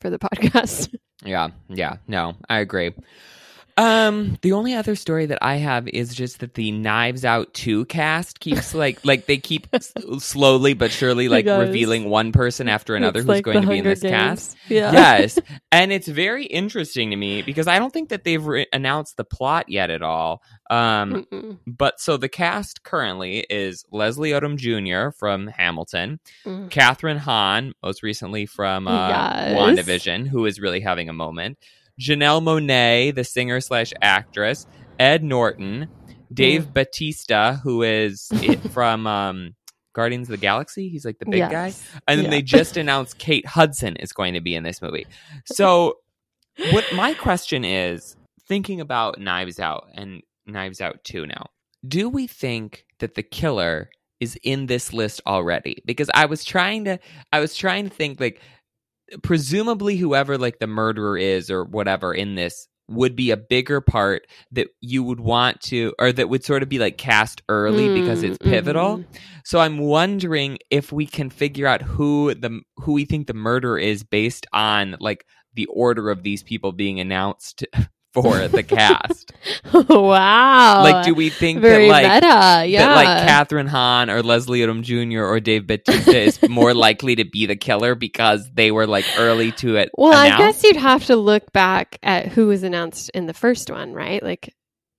for 0.00 0.10
the 0.10 0.18
podcast. 0.34 0.92
Yeah, 1.24 1.50
yeah, 1.68 1.98
no, 2.08 2.34
I 2.50 2.58
agree. 2.58 2.92
Um, 3.76 4.38
the 4.42 4.52
only 4.52 4.74
other 4.74 4.94
story 4.96 5.26
that 5.26 5.38
I 5.40 5.56
have 5.56 5.88
is 5.88 6.14
just 6.14 6.40
that 6.40 6.54
the 6.54 6.72
Knives 6.72 7.24
Out 7.24 7.54
2 7.54 7.86
cast 7.86 8.38
keeps 8.40 8.74
like 8.82 9.04
like 9.04 9.26
they 9.26 9.38
keep 9.38 9.66
s- 9.72 9.92
slowly 10.18 10.74
but 10.74 10.90
surely 10.90 11.28
like 11.28 11.46
revealing 11.46 12.08
one 12.10 12.32
person 12.32 12.68
after 12.68 12.94
another 12.96 13.20
who's 13.20 13.28
like 13.28 13.44
going 13.44 13.62
to 13.62 13.68
be 13.68 13.78
in 13.78 13.84
this 13.84 14.00
cast. 14.02 14.56
Yeah. 14.68 14.92
Yes. 14.92 15.38
And 15.70 15.90
it's 15.90 16.06
very 16.08 16.44
interesting 16.44 17.10
to 17.10 17.16
me 17.16 17.42
because 17.42 17.66
I 17.66 17.78
don't 17.78 17.92
think 17.92 18.10
that 18.10 18.24
they've 18.24 18.44
re- 18.44 18.66
announced 18.72 19.16
the 19.16 19.24
plot 19.24 19.68
yet 19.68 19.90
at 19.90 20.02
all. 20.02 20.42
Um 20.70 21.26
Mm-mm. 21.32 21.58
but 21.66 21.98
so 22.00 22.16
the 22.16 22.28
cast 22.28 22.82
currently 22.82 23.46
is 23.48 23.84
Leslie 23.90 24.30
Odom 24.30 24.56
Jr. 24.56 25.10
from 25.16 25.46
Hamilton, 25.46 26.20
Mm. 26.46 26.68
Kathryn 26.70 27.16
Hahn, 27.18 27.72
most 27.82 28.02
recently 28.02 28.46
from 28.46 28.86
uh, 28.88 29.08
Yes. 29.08 29.56
WandaVision, 29.58 30.26
who 30.26 30.44
is 30.46 30.60
really 30.60 30.80
having 30.80 31.08
a 31.08 31.12
moment. 31.12 31.58
Janelle 32.00 32.42
Monáe, 32.42 33.14
the 33.14 33.24
singer 33.24 33.60
slash 33.60 33.92
actress. 34.00 34.66
Ed 34.98 35.22
Norton. 35.24 35.88
Dave 36.32 36.66
Mm. 36.66 36.74
Bautista, 36.74 37.60
who 37.62 37.82
is 37.82 38.28
it 38.42 38.58
from 38.72 39.06
um, 39.06 39.54
Guardians 39.94 40.28
of 40.28 40.32
the 40.32 40.36
Galaxy. 40.38 40.88
He's 40.88 41.04
like 41.04 41.18
the 41.18 41.26
big 41.26 41.50
guy. 41.50 41.74
And 42.08 42.18
then 42.18 42.24
Yeah. 42.24 42.30
they 42.30 42.42
just 42.42 42.76
announced 42.78 43.18
Kate 43.18 43.46
Hudson 43.46 43.96
is 43.96 44.12
going 44.12 44.32
to 44.34 44.40
be 44.40 44.54
in 44.54 44.62
this 44.62 44.80
movie. 44.80 45.06
So, 45.44 45.98
what 46.70 46.84
my 46.94 47.12
question 47.14 47.64
is 47.64 48.16
thinking 48.48 48.80
about 48.80 49.18
Knives 49.20 49.60
Out 49.60 49.88
and 49.94 50.22
Knives 50.46 50.80
Out 50.80 51.04
2 51.04 51.26
now, 51.26 51.46
do 51.86 52.08
we 52.08 52.26
think 52.26 52.86
that 53.00 53.14
the 53.14 53.22
killer 53.22 53.90
is 54.20 54.38
in 54.42 54.66
this 54.66 54.92
list 54.94 55.20
already? 55.26 55.82
Because 55.84 56.08
I 56.14 56.24
was 56.26 56.44
trying 56.44 56.84
to, 56.86 56.98
I 57.32 57.40
was 57.40 57.54
trying 57.54 57.88
to 57.90 57.94
think 57.94 58.20
like, 58.20 58.40
presumably 59.22 59.96
whoever 59.96 60.38
like 60.38 60.58
the 60.58 60.66
murderer 60.66 61.18
is 61.18 61.50
or 61.50 61.64
whatever 61.64 62.12
in 62.14 62.34
this 62.34 62.68
would 62.88 63.14
be 63.16 63.30
a 63.30 63.36
bigger 63.36 63.80
part 63.80 64.26
that 64.50 64.68
you 64.80 65.02
would 65.02 65.20
want 65.20 65.60
to 65.62 65.94
or 65.98 66.12
that 66.12 66.28
would 66.28 66.44
sort 66.44 66.62
of 66.62 66.68
be 66.68 66.78
like 66.78 66.98
cast 66.98 67.40
early 67.48 67.88
because 67.88 68.22
it's 68.22 68.38
Mm, 68.38 68.50
pivotal 68.50 68.98
mhm. 68.98 69.06
so 69.44 69.60
I'm 69.60 69.78
wondering 69.78 70.58
if 70.70 70.92
we 70.92 71.06
can 71.06 71.30
figure 71.30 71.66
out 71.66 71.80
who 71.82 72.34
the 72.34 72.60
who 72.78 72.92
we 72.92 73.04
think 73.04 73.26
the 73.28 73.34
murderer 73.34 73.78
is 73.78 74.02
based 74.02 74.46
on 74.52 74.96
like 75.00 75.24
the 75.54 75.66
order 75.66 76.10
of 76.10 76.22
these 76.22 76.42
people 76.42 76.72
being 76.72 77.00
announced 77.00 77.64
for 78.12 78.48
the 78.48 78.62
cast. 78.62 79.32
wow. 79.72 80.82
like, 80.82 81.04
do 81.04 81.14
we 81.14 81.30
think 81.30 81.60
very 81.60 81.88
that 81.88 81.90
like 81.90 82.22
meta? 82.22 82.66
Yeah. 82.66 82.86
that 82.86 82.94
like 82.94 83.28
Kathryn 83.28 83.68
Hahn 83.68 84.10
or 84.10 84.22
Leslie 84.22 84.60
Odom 84.60 84.82
Jr. 84.82 85.22
or 85.24 85.40
Dave 85.40 85.66
Bautista 85.66 86.18
is 86.18 86.38
more 86.48 86.74
likely 86.74 87.16
to 87.16 87.24
be 87.24 87.46
the 87.46 87.56
killer 87.56 87.94
because 87.94 88.48
they 88.52 88.70
were 88.70 88.86
like 88.86 89.06
early 89.18 89.52
to 89.52 89.76
it? 89.76 89.90
well, 89.96 90.12
I 90.12 90.36
guess 90.36 90.62
you'd 90.62 90.76
have 90.76 91.04
to 91.06 91.16
look 91.16 91.52
back 91.52 91.98
at 92.02 92.28
who 92.28 92.48
was 92.48 92.62
announced 92.62 93.10
in 93.10 93.26
the 93.26 93.34
first 93.34 93.70
one, 93.70 93.92
right? 93.92 94.22
Like, 94.22 94.54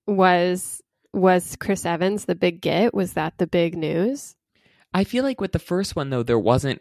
was 0.06 0.82
was 1.12 1.56
Chris 1.56 1.86
Evans 1.86 2.24
the 2.24 2.34
big 2.34 2.60
get? 2.60 2.92
Was 2.92 3.12
that 3.12 3.38
the 3.38 3.46
big 3.46 3.76
news? 3.76 4.34
I 4.92 5.04
feel 5.04 5.24
like 5.24 5.40
with 5.40 5.52
the 5.52 5.58
first 5.58 5.96
one 5.96 6.10
though, 6.10 6.22
there 6.22 6.38
wasn't 6.38 6.80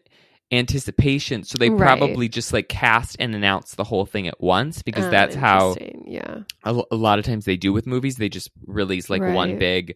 anticipation, 0.52 1.44
so 1.44 1.58
they 1.58 1.70
Right. 1.70 1.80
probably 1.80 2.30
just 2.30 2.54
like 2.54 2.70
cast 2.70 3.16
and 3.20 3.34
announce 3.36 3.76
the 3.76 3.84
whole 3.84 4.06
thing 4.06 4.28
at 4.28 4.40
once 4.42 4.82
because 4.82 5.06
Ah, 5.06 5.10
that's 5.10 5.36
how. 5.36 5.76
Yeah. 6.06 6.42
a, 6.64 6.74
lot 6.96 7.20
of 7.20 7.26
times 7.26 7.46
they 7.46 7.58
do 7.58 7.74
with 7.74 7.88
movies. 7.88 8.18
They 8.18 8.30
just 8.30 8.52
release 8.66 9.10
like 9.10 9.22
one 9.22 9.58
big 9.58 9.96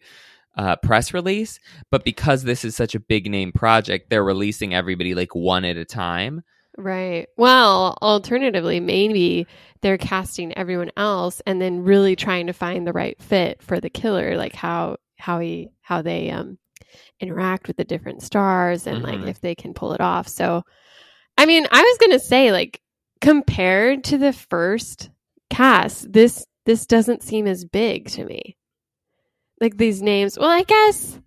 uh, 0.56 0.76
press 0.76 1.14
release, 1.14 1.60
but 1.90 2.04
because 2.04 2.42
this 2.42 2.64
is 2.64 2.74
such 2.74 2.94
a 2.94 3.00
big 3.00 3.30
name 3.30 3.52
project, 3.52 4.10
they're 4.10 4.24
releasing 4.24 4.74
everybody 4.74 5.14
like 5.14 5.34
one 5.34 5.64
at 5.64 5.76
a 5.76 5.84
time. 5.84 6.42
Right. 6.76 7.28
Well, 7.36 7.96
alternatively, 8.02 8.80
maybe 8.80 9.46
they're 9.82 9.98
casting 9.98 10.56
everyone 10.56 10.90
else 10.96 11.40
and 11.46 11.60
then 11.60 11.84
really 11.84 12.16
trying 12.16 12.46
to 12.48 12.52
find 12.52 12.86
the 12.86 12.92
right 12.92 13.20
fit 13.20 13.62
for 13.62 13.80
the 13.80 13.90
killer, 13.90 14.36
like 14.36 14.54
how 14.54 14.96
how 15.16 15.40
he 15.40 15.70
how 15.80 16.02
they 16.02 16.30
um 16.30 16.58
interact 17.20 17.66
with 17.68 17.76
the 17.76 17.84
different 17.84 18.22
stars 18.22 18.86
and 18.86 19.02
Mhm. 19.04 19.04
like 19.20 19.28
if 19.28 19.40
they 19.40 19.54
can 19.54 19.74
pull 19.74 19.92
it 19.92 20.00
off. 20.00 20.28
So 20.28 20.62
I 21.36 21.46
mean, 21.46 21.66
I 21.70 21.82
was 21.82 21.98
going 21.98 22.18
to 22.18 22.24
say 22.24 22.50
like 22.52 22.80
compared 23.20 24.04
to 24.04 24.18
the 24.18 24.32
first 24.32 25.10
cast, 25.50 26.12
this 26.12 26.44
this 26.66 26.86
doesn't 26.86 27.22
seem 27.22 27.46
as 27.46 27.64
big 27.64 28.08
to 28.10 28.24
me. 28.24 28.56
Like 29.60 29.76
these 29.76 30.02
names. 30.02 30.38
Well, 30.38 30.50
I 30.50 30.62
guess 30.64 31.18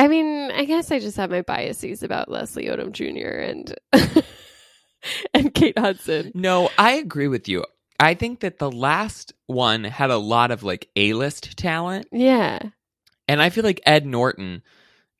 I 0.00 0.06
mean, 0.06 0.50
I 0.52 0.64
guess 0.64 0.92
I 0.92 1.00
just 1.00 1.16
have 1.16 1.30
my 1.30 1.42
biases 1.42 2.02
about 2.04 2.30
Leslie 2.30 2.66
Odom 2.66 2.92
Jr. 2.92 3.40
and 3.40 3.74
and 5.34 5.52
Kate 5.54 5.78
Hudson. 5.78 6.32
No, 6.34 6.70
I 6.78 6.92
agree 6.92 7.28
with 7.28 7.48
you. 7.48 7.64
I 8.00 8.14
think 8.14 8.40
that 8.40 8.58
the 8.58 8.70
last 8.70 9.32
one 9.46 9.82
had 9.84 10.10
a 10.10 10.18
lot 10.18 10.50
of 10.52 10.62
like 10.62 10.88
A 10.94 11.14
list 11.14 11.56
talent, 11.56 12.06
Yeah. 12.12 12.60
And 13.28 13.40
I 13.42 13.50
feel 13.50 13.64
like 13.64 13.80
Ed 13.86 14.06
Norton 14.06 14.62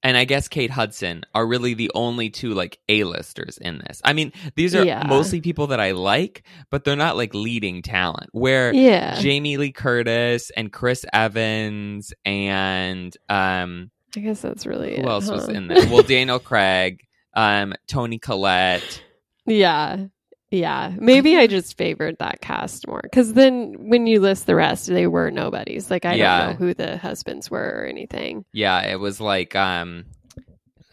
and 0.03 0.17
I 0.17 0.25
guess 0.25 0.49
Kate 0.49 0.71
Hudson 0.71 1.25
are 1.35 1.47
really 1.47 1.75
the 1.75 1.91
only 1.95 2.31
two 2.31 2.55
like 2.55 2.79
A 2.89 3.05
listers 3.05 3.59
in 3.59 3.79
this. 3.79 4.01
I 4.05 4.13
mean, 4.13 4.33
these 4.55 4.75
are 4.75 4.85
Yeah. 4.85 5.05
mostly 5.07 5.41
people 5.41 5.67
that 5.69 5.81
I 5.81 5.91
like, 5.91 6.45
but 6.71 6.85
they're 6.85 6.95
not 6.97 7.17
like 7.17 7.35
leading 7.35 7.83
talent. 7.83 8.31
Where 8.33 8.73
Yeah. 8.73 9.19
Jamie 9.21 9.57
Lee 9.57 9.73
Curtis 9.73 10.51
and 10.57 10.73
Chris 10.73 11.05
Evans 11.13 12.13
and 12.25 13.15
um 13.29 13.91
I 14.17 14.21
guess 14.21 14.41
that's 14.41 14.65
really 14.67 14.97
who 14.97 15.03
it, 15.03 15.07
else 15.07 15.29
was 15.29 15.49
in 15.49 15.69
there? 15.69 15.87
Well, 15.91 16.03
Daniel 16.03 16.39
Craig, 16.39 17.01
um, 17.35 17.75
Toni 17.89 18.19
Collette. 18.19 19.03
yeah. 19.47 20.07
Yeah. 20.51 20.93
Maybe 20.99 21.37
I 21.37 21.47
just 21.47 21.77
favored 21.77 22.17
that 22.19 22.41
cast 22.41 22.87
more 22.89 23.01
because 23.03 23.35
then 23.35 23.75
when 23.91 24.07
you 24.07 24.21
list 24.21 24.47
the 24.47 24.55
rest, 24.55 24.87
they 24.87 25.07
were 25.07 25.31
nobodies. 25.31 25.91
Like 25.91 26.05
I 26.05 26.15
Yeah. 26.15 26.39
don't 26.39 26.49
know 26.49 26.55
who 26.67 26.75
the 26.75 26.97
husbands 26.97 27.51
were 27.51 27.83
or 27.83 27.85
anything. 27.85 28.45
Yeah, 28.53 28.81
it 28.81 28.99
was 28.99 29.21
like 29.21 29.55
um 29.55 30.07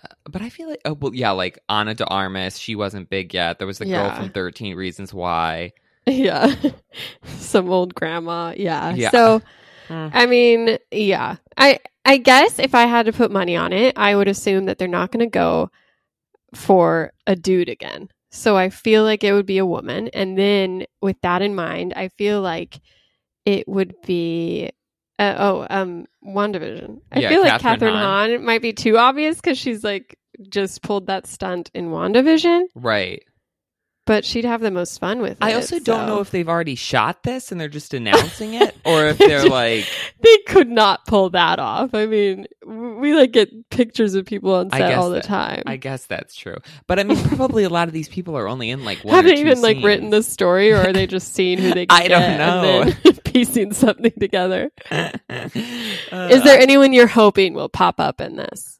uh, 0.04 0.08
but 0.30 0.42
I 0.42 0.50
feel 0.50 0.70
like 0.70 0.82
oh 0.86 0.94
well 0.94 1.14
yeah, 1.14 1.32
like 1.32 1.60
Ana 1.70 1.94
de 1.96 2.06
Armas, 2.06 2.60
she 2.60 2.76
wasn't 2.76 3.10
big 3.10 3.34
yet. 3.34 3.58
There 3.60 3.68
was 3.68 3.78
the 3.78 3.86
girl 3.86 4.12
from 4.12 4.30
Thirteen 4.32 4.76
Reasons 4.76 5.14
Why. 5.14 5.72
Yeah. 6.08 6.54
Some 7.24 7.70
old 7.72 7.96
grandma. 7.96 8.54
Yeah. 8.56 8.94
Yeah. 8.94 9.12
So 9.12 9.42
Hmm. 9.88 10.08
I 10.14 10.26
mean, 10.26 10.78
yeah. 10.92 11.36
I 11.58 11.80
I 12.06 12.18
guess 12.18 12.58
if 12.60 12.74
I 12.76 12.86
had 12.88 13.06
to 13.06 13.14
put 13.14 13.32
money 13.32 13.56
on 13.56 13.72
it, 13.74 13.94
I 13.98 14.16
would 14.16 14.28
assume 14.28 14.66
that 14.66 14.78
they're 14.80 14.88
not 14.88 15.12
going 15.12 15.26
to 15.26 15.30
go 15.30 15.70
for 16.54 17.12
a 17.28 17.36
dude 17.36 17.70
again. 17.70 18.10
So 18.36 18.58
I 18.58 18.70
feel 18.70 19.04
like 19.04 19.24
it 19.24 19.34
would 19.34 19.46
be 19.46 19.58
a 19.58 19.66
woman, 19.66 20.10
and 20.10 20.38
then 20.38 20.86
with 21.02 21.20
that 21.22 21.42
in 21.42 21.56
mind, 21.56 21.94
I 21.96 22.10
feel 22.10 22.42
like 22.42 22.80
it 23.46 23.68
would 23.68 23.96
be. 24.06 24.72
Uh, 25.18 25.36
oh, 25.38 25.68
um, 25.70 26.06
WandaVision. 26.28 27.00
I 27.14 27.20
Yeah, 27.22 27.30
feel 27.30 27.42
like 27.42 27.62
Kathryn 27.62 27.78
Kathryn 27.80 27.92
Hahn. 27.94 28.30
Hahn 28.32 28.46
might 28.46 28.62
be 28.62 28.74
too 28.74 28.98
obvious 28.98 29.38
because 29.38 29.58
she's 29.58 29.82
like 29.82 30.18
just 30.50 30.82
pulled 30.82 31.08
that 31.08 31.26
stunt 31.26 31.72
in 31.74 31.88
WandaVision, 31.90 32.64
Right. 32.76 33.24
But 34.06 34.24
she'd 34.26 34.46
have 34.46 34.62
the 34.62 34.72
most 34.72 35.00
fun 35.00 35.22
with 35.22 35.34
it. 35.34 35.38
I 35.42 35.54
also 35.54 35.80
don't 35.80 36.02
so- 36.02 36.06
know 36.08 36.20
if 36.20 36.32
they've 36.32 36.48
already 36.48 36.76
shot 36.76 37.24
this 37.24 37.52
and 37.52 37.60
they're 37.60 37.68
just 37.68 37.94
announcing 37.94 38.54
it 38.54 38.76
or 38.86 39.06
if 39.06 39.18
they're 39.18 39.50
like 39.50 39.86
they 40.22 40.38
could 40.48 40.70
not 40.70 41.06
pull 41.06 41.32
that 41.32 41.60
off. 41.60 41.94
I 41.94 42.06
mean, 42.06 42.46
we 42.66 43.14
like 43.16 43.32
get 43.32 43.70
pictures 43.70 44.16
of 44.16 44.26
people 44.26 44.54
on 44.54 44.70
set 44.72 44.94
all 44.94 45.10
the 45.10 45.16
that- 45.16 45.24
time. 45.26 45.64
I 45.66 45.78
guess 45.78 46.06
that's 46.06 46.36
true. 46.36 46.58
But 46.88 47.00
I 47.00 47.04
mean 47.04 47.18
probably 47.30 47.64
a 47.64 47.70
lot 47.70 47.88
of 47.88 47.94
these 47.94 48.10
people 48.10 48.38
are 48.38 48.48
only 48.48 48.70
in 48.70 48.84
like 48.86 49.04
one 49.04 49.16
Have 49.16 49.26
or 49.26 49.30
they 49.30 49.36
two 49.36 49.42
even 49.42 49.62
like 49.62 49.78
written 49.84 50.10
the 50.12 50.24
story, 50.24 50.72
or 50.72 50.78
are 50.78 50.94
they 50.94 51.08
just 51.16 51.34
seeing 51.34 51.58
who 51.58 51.74
they? 51.74 51.86
Can 51.86 52.02
I 52.02 52.08
don't 52.08 52.22
get 52.22 52.38
know. 52.38 52.82
And 52.82 52.94
then 53.04 53.16
piecing 53.26 53.74
something 53.74 54.14
together. 54.20 54.72
Uh, 54.90 55.12
Is 55.30 56.44
there 56.44 56.60
anyone 56.60 56.94
you're 56.94 57.08
hoping 57.08 57.54
will 57.54 57.70
pop 57.70 58.00
up 58.00 58.22
in 58.22 58.36
this 58.38 58.80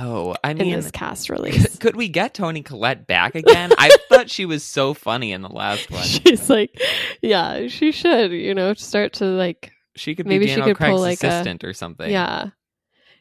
Oh, 0.00 0.34
I 0.42 0.52
in 0.52 0.58
mean 0.58 0.72
this 0.72 0.90
cast 0.90 1.28
could, 1.28 1.38
release? 1.38 1.76
could 1.78 1.94
we 1.94 2.08
get 2.08 2.34
Toni 2.34 2.62
Collette 2.62 3.06
back 3.06 3.34
again? 3.34 3.70
I 3.76 3.90
thought 4.08 4.30
she 4.30 4.46
was 4.46 4.64
so 4.64 4.94
funny 4.94 5.32
in 5.32 5.42
the 5.42 5.48
last 5.48 5.90
one. 5.90 6.02
She's 6.02 6.48
like, 6.48 6.80
yeah, 7.20 7.66
she 7.68 7.92
should. 7.92 8.32
You 8.32 8.54
know, 8.54 8.72
start 8.74 9.12
to 9.14 9.26
like 9.26 9.72
She 9.96 10.14
could 10.14 10.26
Maybe 10.26 10.46
be 10.46 10.50
she 10.50 10.56
Daniel 10.56 10.74
could 10.74 10.78
pull, 10.78 10.98
Craig's 10.98 11.22
like, 11.22 11.24
a- 11.24 11.34
assistant 11.34 11.64
or 11.64 11.74
something. 11.74 12.10
Yeah. 12.10 12.50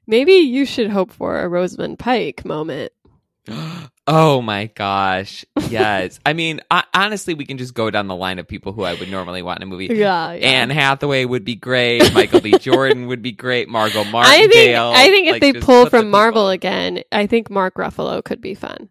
Maybe 0.08 0.34
you 0.34 0.66
should 0.66 0.90
hope 0.90 1.12
for 1.12 1.40
a 1.40 1.50
Rosamund 1.50 2.00
Pike 2.00 2.46
moment. 2.46 2.94
oh 4.10 4.42
my 4.42 4.66
gosh. 4.66 5.46
Yes. 5.70 6.20
I 6.26 6.34
mean, 6.34 6.62
I, 6.72 6.84
honestly, 6.94 7.36
we 7.36 7.46
can 7.46 7.58
just 7.58 7.74
go 7.74 7.92
down 7.92 8.08
the 8.08 8.16
line 8.16 8.40
of 8.40 8.48
people 8.48 8.74
who 8.74 8.84
I 8.84 8.96
would 8.96 9.10
normally 9.10 9.42
want 9.44 9.60
in 9.60 9.64
a 9.64 9.66
movie. 9.68 9.86
Yeah. 9.86 10.34
yeah. 10.34 10.48
Anne 10.48 10.72
Hathaway 10.72 11.26
would 11.26 11.46
be 11.46 11.56
great. 11.56 12.14
Michael 12.14 12.42
B. 12.42 12.58
Jordan 12.60 13.08
would 13.08 13.22
be 13.22 13.32
great. 13.32 13.70
Margot 13.70 14.04
I 14.14 14.48
think 14.48 14.78
I 14.78 15.08
think 15.10 15.28
if 15.28 15.32
like, 15.34 15.42
they 15.42 15.54
pull 15.54 15.90
from 15.90 16.10
Marvel 16.10 16.44
people- 16.44 16.50
again, 16.50 17.04
I 17.12 17.28
think 17.28 17.50
Mark 17.50 17.76
Ruffalo 17.76 18.24
could 18.24 18.42
be 18.42 18.56
fun. 18.56 18.90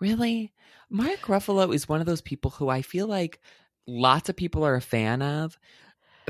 Really? 0.00 0.52
Mark 0.90 1.20
Ruffalo 1.20 1.72
is 1.72 1.88
one 1.88 2.00
of 2.00 2.06
those 2.06 2.20
people 2.20 2.50
who 2.50 2.68
I 2.68 2.82
feel 2.82 3.06
like 3.06 3.40
lots 3.86 4.28
of 4.28 4.36
people 4.36 4.64
are 4.66 4.74
a 4.74 4.80
fan 4.80 5.22
of. 5.22 5.56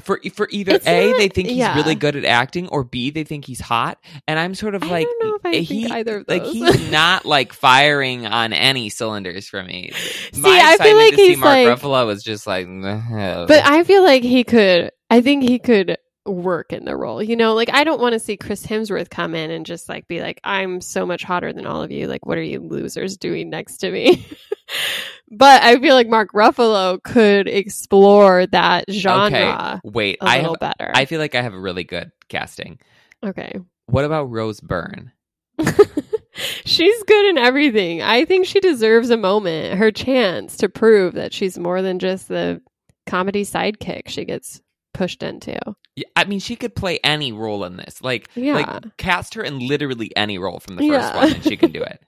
For 0.03 0.21
for 0.35 0.49
either 0.51 0.73
It's 0.75 0.87
A, 0.87 1.11
not- 1.11 1.19
they 1.19 1.29
think 1.29 1.49
he's 1.49 1.57
yeah. 1.59 1.75
really 1.77 1.95
good 1.95 2.17
at 2.17 2.25
acting, 2.25 2.69
or 2.69 2.85
B, 2.85 3.11
they 3.11 3.25
think 3.25 3.45
he's 3.45 3.61
hot. 3.61 3.99
And 4.29 4.39
I'm 4.39 4.55
sort 4.55 4.75
of 4.75 4.83
I 4.83 4.87
like, 4.89 5.07
don't 5.07 5.25
know 5.29 5.35
if 5.37 5.47
I 5.47 5.55
eh, 5.59 5.61
he, 5.61 5.87
either 5.91 6.19
of 6.19 6.25
like 6.29 6.45
he's 6.45 6.91
not 6.93 7.25
like 7.25 7.53
firing 7.53 8.27
on 8.27 8.53
any 8.53 8.89
cylinders 8.89 9.49
for 9.49 9.63
me. 9.63 9.93
See, 10.33 10.41
My 10.41 10.61
I 10.63 10.77
feel 10.83 10.97
like 10.97 11.15
he's 11.15 11.39
Mark 11.39 11.55
like- 11.55 11.67
Ruffalo 11.67 12.11
is 12.13 12.23
just 12.23 12.47
like, 12.47 12.67
"Ugh." 12.69 13.49
But 13.49 13.65
I 13.65 13.85
feel 13.85 14.03
like 14.03 14.23
he 14.23 14.45
could. 14.45 14.91
I 15.11 15.21
think 15.21 15.43
he 15.43 15.59
could 15.59 15.99
work 16.25 16.73
in 16.73 16.85
the 16.85 16.97
role. 16.97 17.21
You 17.23 17.35
know, 17.37 17.55
like 17.55 17.69
I 17.73 17.83
don't 17.85 18.01
want 18.01 18.13
to 18.13 18.19
see 18.21 18.37
Chris 18.37 18.65
Hemsworth 18.65 19.11
come 19.11 19.35
in 19.35 19.51
and 19.51 19.67
just 19.67 19.89
like 19.89 20.07
be 20.09 20.21
like, 20.21 20.41
"I'm 20.45 20.81
so 20.81 21.05
much 21.05 21.23
hotter 21.25 21.53
than 21.53 21.67
all 21.67 21.83
of 21.83 21.91
you. 21.91 22.07
Like, 22.07 22.25
what 22.25 22.39
are 22.39 22.43
you 22.43 22.61
losers 22.61 23.17
doing 23.17 23.51
next 23.51 23.79
to 23.79 23.91
me?" 23.91 24.27
but 25.33 25.63
I 25.63 25.79
feel 25.81 25.95
like 25.95 26.09
Mark 26.09 26.33
Ruffalo 26.33 27.03
could 27.03 27.49
explore 27.49 28.47
that 28.49 28.85
genre 28.91 29.81
wait, 29.83 30.19
a 30.21 30.25
I 30.25 30.37
little 30.37 30.57
have, 30.61 30.77
better. 30.79 30.93
I 30.95 31.07
feel 31.07 31.19
like 31.21 31.35
I 31.35 31.43
have 31.43 31.55
a 31.55 31.61
really 31.61 31.85
good 31.85 32.13
casting. 32.29 32.79
okay. 33.25 33.59
What 33.87 34.05
about 34.05 34.31
Rose 34.31 34.61
Byrne? 34.61 35.11
she's 36.65 37.03
good 37.05 37.27
in 37.27 37.39
everything. 37.39 38.03
I 38.03 38.25
think 38.25 38.47
she 38.47 38.61
deserves 38.61 39.11
a 39.11 39.17
moment, 39.17 39.79
her 39.79 39.91
chance 39.91 40.57
to 40.59 40.69
prove 40.69 41.15
that 41.15 41.33
she's 41.33 41.59
more 41.59 41.83
than 41.83 41.99
just 41.99 42.29
the 42.29 42.61
comedy 43.07 43.45
sidekick 43.45 44.09
she 44.09 44.25
gets 44.25 44.61
pushed 44.95 45.23
into. 45.23 45.59
Yeah, 45.97 46.05
I 46.17 46.25
mean, 46.25 46.39
she 46.41 46.57
could 46.57 46.75
play 46.75 47.01
any 47.05 47.33
role 47.33 47.65
in 47.65 47.77
this. 47.77 48.01
Like, 48.03 48.29
Yeah. 48.35 48.55
like 48.55 48.97
cast 48.97 49.35
her 49.35 49.43
in 49.43 49.59
literally 49.67 50.11
any 50.17 50.39
role 50.39 50.61
from 50.61 50.77
the 50.77 50.89
first 50.89 51.13
Yeah. 51.13 51.17
one, 51.17 51.33
and 51.35 51.45
she 51.45 51.57
can 51.57 51.73
do 51.73 51.83
it. 51.83 52.01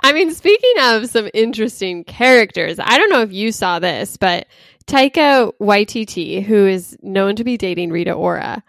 I 0.00 0.12
mean, 0.12 0.32
speaking 0.34 0.74
of 0.80 1.06
some 1.06 1.28
interesting 1.34 2.04
characters, 2.04 2.78
I 2.78 2.98
don't 2.98 3.10
know 3.10 3.22
if 3.22 3.32
you 3.32 3.52
saw 3.52 3.78
this, 3.78 4.16
but 4.16 4.46
Taika 4.86 5.52
Waititi, 5.60 6.42
who 6.42 6.66
is 6.66 6.96
known 7.02 7.36
to 7.36 7.44
be 7.44 7.56
dating 7.56 7.90
Rita 7.90 8.12
Ora, 8.12 8.62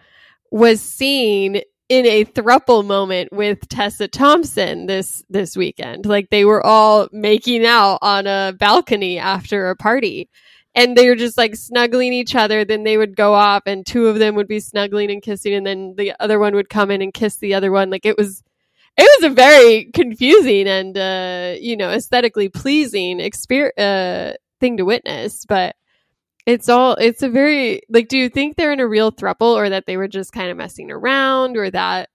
was 0.51 0.81
seen 0.81 1.61
in 1.89 2.05
a 2.05 2.25
thruple 2.25 2.85
moment 2.85 3.31
with 3.31 3.67
Tessa 3.69 4.07
Thompson 4.07 4.87
this 4.87 5.23
this 5.29 5.55
weekend. 5.55 6.05
Like 6.05 6.29
they 6.29 6.43
were 6.43 6.65
all 6.65 7.07
making 7.11 7.65
out 7.65 7.99
on 8.01 8.27
a 8.27 8.53
balcony 8.57 9.19
after 9.19 9.69
a 9.69 9.75
party. 9.75 10.29
And 10.75 10.95
they 10.95 11.09
were 11.09 11.15
just 11.15 11.39
like 11.39 11.55
snuggling 11.55 12.13
each 12.13 12.35
other. 12.35 12.63
Then 12.63 12.83
they 12.83 12.97
would 12.97 13.15
go 13.15 13.33
off, 13.33 13.63
and 13.65 13.83
two 13.83 14.07
of 14.07 14.19
them 14.19 14.35
would 14.35 14.47
be 14.47 14.59
snuggling 14.59 15.09
and 15.09 15.23
kissing, 15.23 15.55
and 15.55 15.65
then 15.65 15.95
the 15.97 16.13
other 16.19 16.37
one 16.37 16.53
would 16.53 16.69
come 16.69 16.91
in 16.91 17.01
and 17.01 17.11
kiss 17.11 17.37
the 17.37 17.55
other 17.55 17.71
one. 17.71 17.89
Like 17.89 18.05
it 18.05 18.15
was 18.15 18.43
it 18.97 19.21
was 19.21 19.31
a 19.31 19.33
very 19.33 19.85
confusing 19.93 20.67
and 20.67 20.97
uh, 20.97 21.55
you 21.59 21.77
know 21.77 21.89
aesthetically 21.91 22.49
pleasing 22.49 23.19
exper- 23.19 23.71
uh, 23.77 24.33
thing 24.59 24.77
to 24.77 24.83
witness 24.83 25.45
but 25.45 25.75
it's 26.45 26.69
all 26.69 26.95
it's 26.95 27.23
a 27.23 27.29
very 27.29 27.81
like 27.89 28.07
do 28.07 28.17
you 28.17 28.29
think 28.29 28.55
they're 28.55 28.71
in 28.73 28.79
a 28.79 28.87
real 28.87 29.11
thruple 29.11 29.53
or 29.55 29.69
that 29.69 29.85
they 29.85 29.97
were 29.97 30.07
just 30.07 30.31
kind 30.31 30.49
of 30.49 30.57
messing 30.57 30.89
around 30.91 31.57
or 31.57 31.69
that 31.69 32.09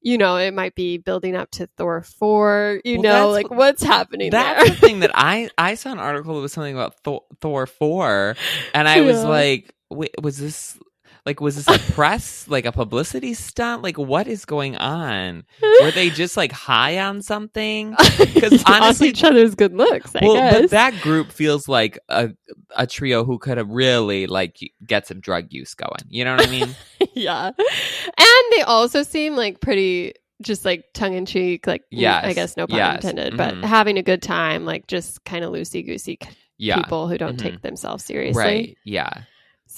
you 0.00 0.16
know 0.18 0.36
it 0.36 0.54
might 0.54 0.74
be 0.74 0.98
building 0.98 1.34
up 1.34 1.50
to 1.50 1.66
thor 1.76 2.02
4 2.02 2.80
you 2.84 3.00
Well, 3.00 3.02
know 3.02 3.30
like 3.30 3.50
what's 3.50 3.82
happening 3.82 4.30
That's 4.30 4.62
there? 4.64 4.74
the 4.74 4.80
thing 4.80 5.00
that 5.00 5.10
I 5.14 5.50
I 5.58 5.74
saw 5.74 5.90
an 5.92 5.98
article 5.98 6.34
that 6.36 6.40
was 6.42 6.52
something 6.52 6.74
about 6.74 6.94
Thor, 7.02 7.22
Thor 7.40 7.66
four, 7.66 8.36
and 8.74 8.86
I 8.86 9.00
was 9.00 9.24
like, 9.24 9.74
wait, 9.90 10.14
was 10.22 10.36
this 10.38 10.78
like 11.28 11.42
was 11.42 11.62
this 11.62 11.68
a 11.68 11.78
press 11.92 12.48
like 12.48 12.64
a 12.64 12.72
publicity 12.72 13.34
stunt? 13.34 13.82
Like, 13.82 13.98
what 13.98 14.26
is 14.26 14.46
going 14.46 14.76
on? 14.76 15.44
Were 15.82 15.90
they 15.90 16.08
just 16.08 16.38
like 16.38 16.52
high 16.52 16.98
on 16.98 17.20
something? 17.20 17.94
because 18.18 18.64
honestly- 18.64 19.08
each 19.08 19.22
other's 19.22 19.54
good 19.54 19.74
looks 19.74 20.16
i 20.16 20.20
well, 20.22 20.34
guess 20.34 20.60
but 20.62 20.70
that 20.70 21.00
group 21.02 21.30
feels 21.30 21.68
like 21.68 21.98
a 22.08 22.30
a 22.76 22.86
trio 22.86 23.24
who 23.24 23.38
could 23.38 23.58
have 23.58 23.68
really 23.68 24.26
like 24.26 24.58
get 24.86 25.06
some 25.06 25.20
drug 25.20 25.52
use 25.52 25.74
going. 25.74 25.92
You 26.08 26.24
know 26.24 26.34
what 26.34 26.48
I 26.48 26.50
mean? 26.50 26.74
yeah. 27.12 27.48
And 27.48 28.52
they 28.52 28.62
also 28.62 29.02
seem 29.02 29.36
like 29.36 29.60
pretty 29.60 30.14
just 30.40 30.64
like 30.64 30.86
tongue 30.94 31.12
in 31.12 31.26
cheek, 31.26 31.66
like 31.66 31.82
yeah, 31.90 32.22
I 32.24 32.32
guess 32.32 32.56
no 32.56 32.66
pun 32.66 32.78
yes, 32.78 33.04
intended, 33.04 33.36
but 33.36 33.54
mhm. 33.54 33.64
having 33.64 33.98
a 33.98 34.02
good 34.02 34.22
time, 34.22 34.64
like 34.64 34.86
just 34.86 35.24
kind 35.26 35.44
of 35.44 35.52
loosey 35.52 35.84
goosey 35.84 36.18
Yeah. 36.56 36.76
people 36.76 37.06
who 37.06 37.18
don't 37.18 37.36
mhm. 37.36 37.42
take 37.42 37.60
themselves 37.60 38.04
seriously. 38.04 38.42
Right. 38.42 38.78
Yeah. 38.84 39.24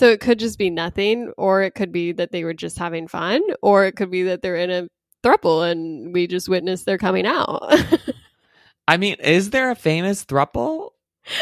So 0.00 0.08
it 0.08 0.20
could 0.20 0.38
just 0.38 0.58
be 0.58 0.70
nothing, 0.70 1.30
or 1.36 1.60
it 1.60 1.74
could 1.74 1.92
be 1.92 2.12
that 2.12 2.32
they 2.32 2.42
were 2.42 2.54
just 2.54 2.78
having 2.78 3.06
fun, 3.06 3.42
or 3.60 3.84
it 3.84 3.96
could 3.96 4.10
be 4.10 4.22
that 4.22 4.40
they're 4.40 4.56
in 4.56 4.70
a 4.70 4.88
throuple 5.22 5.70
and 5.70 6.14
we 6.14 6.26
just 6.26 6.48
witnessed 6.48 6.86
their 6.86 6.96
coming 6.96 7.26
out. 7.26 7.60
I 8.88 8.96
mean, 8.96 9.16
is 9.16 9.50
there 9.50 9.70
a 9.70 9.74
famous 9.74 10.24
thruple? 10.24 10.92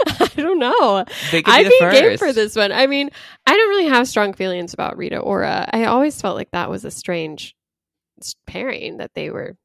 I 0.08 0.32
don't 0.34 0.58
know. 0.58 1.04
I'd 1.32 1.68
be 1.68 1.78
be 1.78 1.78
game 1.78 2.18
for 2.18 2.32
this 2.32 2.56
one. 2.56 2.72
I 2.72 2.88
mean, 2.88 3.10
I 3.46 3.56
don't 3.56 3.68
really 3.68 3.90
have 3.90 4.08
strong 4.08 4.32
feelings 4.32 4.74
about 4.74 4.96
Rita 4.96 5.18
Ora. 5.20 5.70
I 5.72 5.84
always 5.84 6.20
felt 6.20 6.34
like 6.34 6.50
that 6.50 6.68
was 6.68 6.84
a 6.84 6.90
strange 6.90 7.54
pairing 8.48 8.96
that 8.96 9.12
they 9.14 9.30
were. 9.30 9.56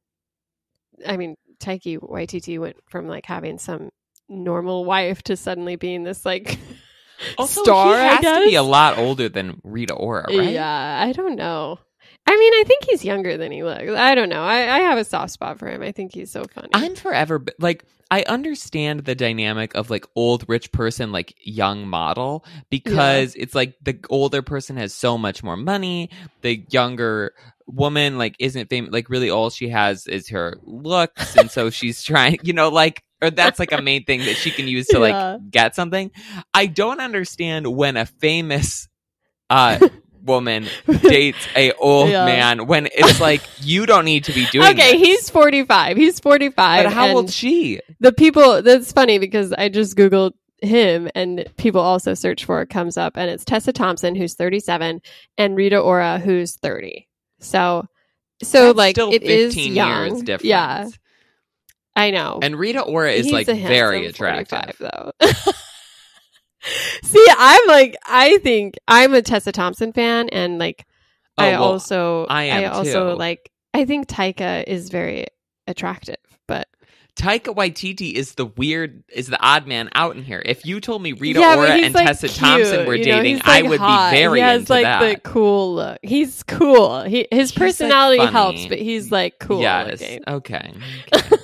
I 1.04 1.16
mean, 1.16 1.34
Taika 1.58 1.98
Waititi 1.98 2.60
went 2.60 2.76
from 2.88 3.08
like 3.08 3.26
having 3.26 3.58
some 3.58 3.90
normal 4.28 4.84
wife 4.84 5.20
to 5.24 5.36
suddenly 5.36 5.74
being 5.74 6.04
this 6.04 6.24
like 6.24 6.60
Also, 7.38 7.62
star. 7.62 7.88
he 7.88 8.00
I 8.00 8.06
has 8.14 8.20
guess. 8.20 8.38
to 8.44 8.48
be 8.48 8.54
a 8.56 8.62
lot 8.62 8.98
older 8.98 9.28
than 9.28 9.60
Rita 9.64 9.94
Ora, 9.94 10.26
right? 10.28 10.50
Yeah, 10.52 11.04
I 11.06 11.12
don't 11.12 11.36
know. 11.36 11.78
I 12.26 12.36
mean, 12.36 12.52
I 12.54 12.64
think 12.66 12.84
he's 12.84 13.04
younger 13.04 13.36
than 13.36 13.52
he 13.52 13.62
looks. 13.62 13.90
I 13.90 14.14
don't 14.14 14.28
know. 14.30 14.42
I, 14.42 14.60
I 14.76 14.78
have 14.80 14.98
a 14.98 15.04
soft 15.04 15.32
spot 15.32 15.58
for 15.58 15.68
him. 15.68 15.82
I 15.82 15.92
think 15.92 16.14
he's 16.14 16.30
so 16.30 16.44
funny. 16.44 16.70
I'm 16.72 16.94
forever 16.94 17.44
like 17.58 17.84
I 18.10 18.22
understand 18.22 19.00
the 19.00 19.14
dynamic 19.14 19.74
of 19.74 19.90
like 19.90 20.06
old 20.14 20.44
rich 20.48 20.72
person 20.72 21.12
like 21.12 21.34
young 21.42 21.86
model 21.86 22.44
because 22.70 23.34
it's 23.34 23.54
like 23.54 23.74
the 23.82 23.98
older 24.08 24.40
person 24.42 24.76
has 24.76 24.94
so 24.94 25.18
much 25.18 25.42
more 25.42 25.56
money, 25.56 26.10
the 26.42 26.64
younger 26.70 27.34
woman 27.66 28.18
like 28.18 28.36
isn't 28.38 28.68
famous 28.68 28.92
like 28.92 29.08
really 29.08 29.30
all 29.30 29.48
she 29.48 29.70
has 29.70 30.06
is 30.06 30.28
her 30.28 30.58
looks 30.64 31.34
and 31.34 31.50
so 31.50 31.70
she's 31.70 32.02
trying 32.02 32.38
you 32.42 32.52
know 32.52 32.68
like 32.68 33.02
or 33.22 33.30
that's 33.30 33.58
like 33.58 33.72
a 33.72 33.80
main 33.80 34.04
thing 34.04 34.26
that 34.26 34.36
she 34.36 34.50
can 34.50 34.66
use 34.68 34.86
to 34.88 34.98
Yeah. 34.98 35.32
like 35.32 35.50
get 35.50 35.74
something. 35.74 36.10
I 36.52 36.66
don't 36.66 37.00
understand 37.00 37.66
when 37.66 37.96
a 37.96 38.04
famous 38.06 38.88
uh 39.50 39.78
woman 40.24 40.66
dates 41.02 41.46
a 41.54 41.72
old 41.74 42.08
Yeah. 42.10 42.24
man 42.24 42.66
when 42.66 42.86
it's 42.92 43.20
like 43.20 43.42
you 43.60 43.86
don't 43.86 44.04
need 44.04 44.24
to 44.24 44.32
be 44.32 44.46
doing 44.46 44.66
okay, 44.70 44.92
this. 44.92 45.00
he's 45.02 45.30
45. 45.30 45.96
He's 45.96 46.18
45. 46.20 46.84
But 46.84 46.92
how 46.92 47.08
old 47.14 47.30
she? 47.30 47.80
the 48.00 48.12
people 48.12 48.62
that's 48.62 48.90
funny 48.92 49.18
because 49.18 49.52
I 49.52 49.68
just 49.68 49.96
googled 49.96 50.32
him 50.62 51.10
and 51.14 51.44
people 51.58 51.80
also 51.82 52.14
search 52.14 52.44
for 52.46 52.62
it 52.62 52.70
comes 52.70 52.96
up 52.96 53.16
and 53.18 53.30
it's 53.30 53.44
Tessa 53.44 53.72
Thompson 53.72 54.14
who's 54.14 54.34
37 54.34 55.02
and 55.36 55.56
Rita 55.56 55.78
Ora 55.78 56.18
who's 56.18 56.56
30. 56.56 57.06
So 57.40 57.86
so 58.42 58.66
That's 58.66 58.76
like 58.78 58.94
still 58.96 59.12
it 59.12 59.22
is 59.22 59.54
15 59.54 59.74
young. 59.74 59.88
years 60.10 60.22
difference. 60.22 60.44
Yeah, 60.44 60.88
I 61.96 62.10
know. 62.10 62.40
And 62.42 62.58
Rita 62.58 62.80
Ora 62.80 63.12
is 63.12 63.26
He's 63.26 63.32
like 63.32 63.46
very 63.46 64.06
attractive. 64.06 64.76
45, 64.76 64.76
though. 64.80 65.52
See, 67.04 67.26
I'm 67.38 67.66
like 67.68 67.96
I 68.06 68.38
think 68.38 68.74
I'm 68.88 69.14
a 69.14 69.22
Tessa 69.22 69.52
Thompson 69.52 69.92
fan 69.92 70.28
and 70.30 70.58
like 70.58 70.86
Oh, 71.36 71.44
I 71.44 71.50
well, 71.52 71.64
also 71.64 72.26
I 72.26 72.44
am 72.44 72.72
also 72.72 73.12
too. 73.12 73.18
like 73.18 73.50
I 73.72 73.84
think 73.84 74.06
Taika 74.06 74.62
is 74.66 74.88
very 74.88 75.26
attractive, 75.66 76.16
but 76.46 76.68
Taika 77.16 77.54
Waititi 77.54 78.12
is 78.12 78.34
the 78.34 78.46
weird, 78.46 79.02
is 79.08 79.28
the 79.28 79.40
odd 79.40 79.66
man 79.66 79.88
out 79.94 80.16
in 80.16 80.22
here. 80.24 80.42
If 80.44 80.64
you 80.66 80.80
told 80.80 81.02
me 81.02 81.12
Rita 81.12 81.40
Yeah, 81.40 81.56
Ora 81.56 81.70
and 81.70 81.94
like, 81.94 82.06
Tessa 82.06 82.26
cute, 82.28 82.38
Thompson 82.38 82.86
were 82.86 82.94
you 82.94 83.04
know, 83.06 83.16
dating, 83.16 83.36
he's, 83.36 83.42
I 83.44 83.60
like, 83.60 83.70
would 83.70 83.80
hot. 83.80 84.10
be 84.12 84.16
very 84.16 84.38
He 84.38 84.42
has 84.44 84.60
into 84.60 84.72
like 84.72 84.82
that. 84.84 85.00
the 85.00 85.20
cool 85.28 85.74
look. 85.74 85.98
He's 86.02 86.42
cool. 86.44 87.02
He, 87.02 87.26
his 87.30 87.50
He's, 87.50 87.52
personality 87.58 88.18
funny. 88.18 88.32
helps, 88.32 88.66
but 88.66 88.78
he's 88.78 89.10
like 89.12 89.38
cool 89.40 89.60
yes. 89.60 90.00
looking. 90.00 90.20
Okay. 90.26 90.72
Okay. 91.14 91.36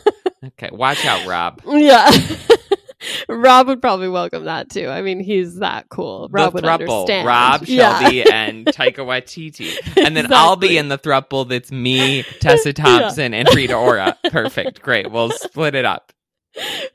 okay. 0.47 0.71
Watch 0.73 1.05
out, 1.05 1.27
Rob. 1.27 1.61
Yeah. 1.67 2.11
Rob 3.29 3.67
would 3.69 3.81
probably 3.81 4.09
welcome 4.09 4.45
that 4.45 4.69
too. 4.71 4.89
I 4.89 5.03
mean, 5.03 5.21
he's 5.21 5.57
that 5.57 5.89
cool. 5.89 6.29
Rob 6.31 6.53
the 6.53 6.57
would 6.57 6.65
thruple, 6.65 7.01
understand. 7.03 7.27
Rob, 7.27 7.63
Yeah. 7.65 7.99
Shelby, 8.01 8.23
and 8.31 8.67
Taika 8.67 8.97
Waititi. 9.05 9.77
And 10.05 10.17
then 10.17 10.33
I'll 10.33 10.57
be 10.57 10.77
in 10.77 10.89
the 10.89 10.99
thruple 10.99 11.49
that's 11.49 11.73
me, 11.73 12.23
Tessa 12.41 12.73
Thompson, 12.75 13.33
and 13.35 13.49
Rita 13.55 13.75
Ora. 13.75 14.19
Perfect. 14.31 14.83
Great. 14.83 15.11
We'll 15.11 15.31
split 15.31 15.75
it 15.75 15.85
up. 15.85 16.13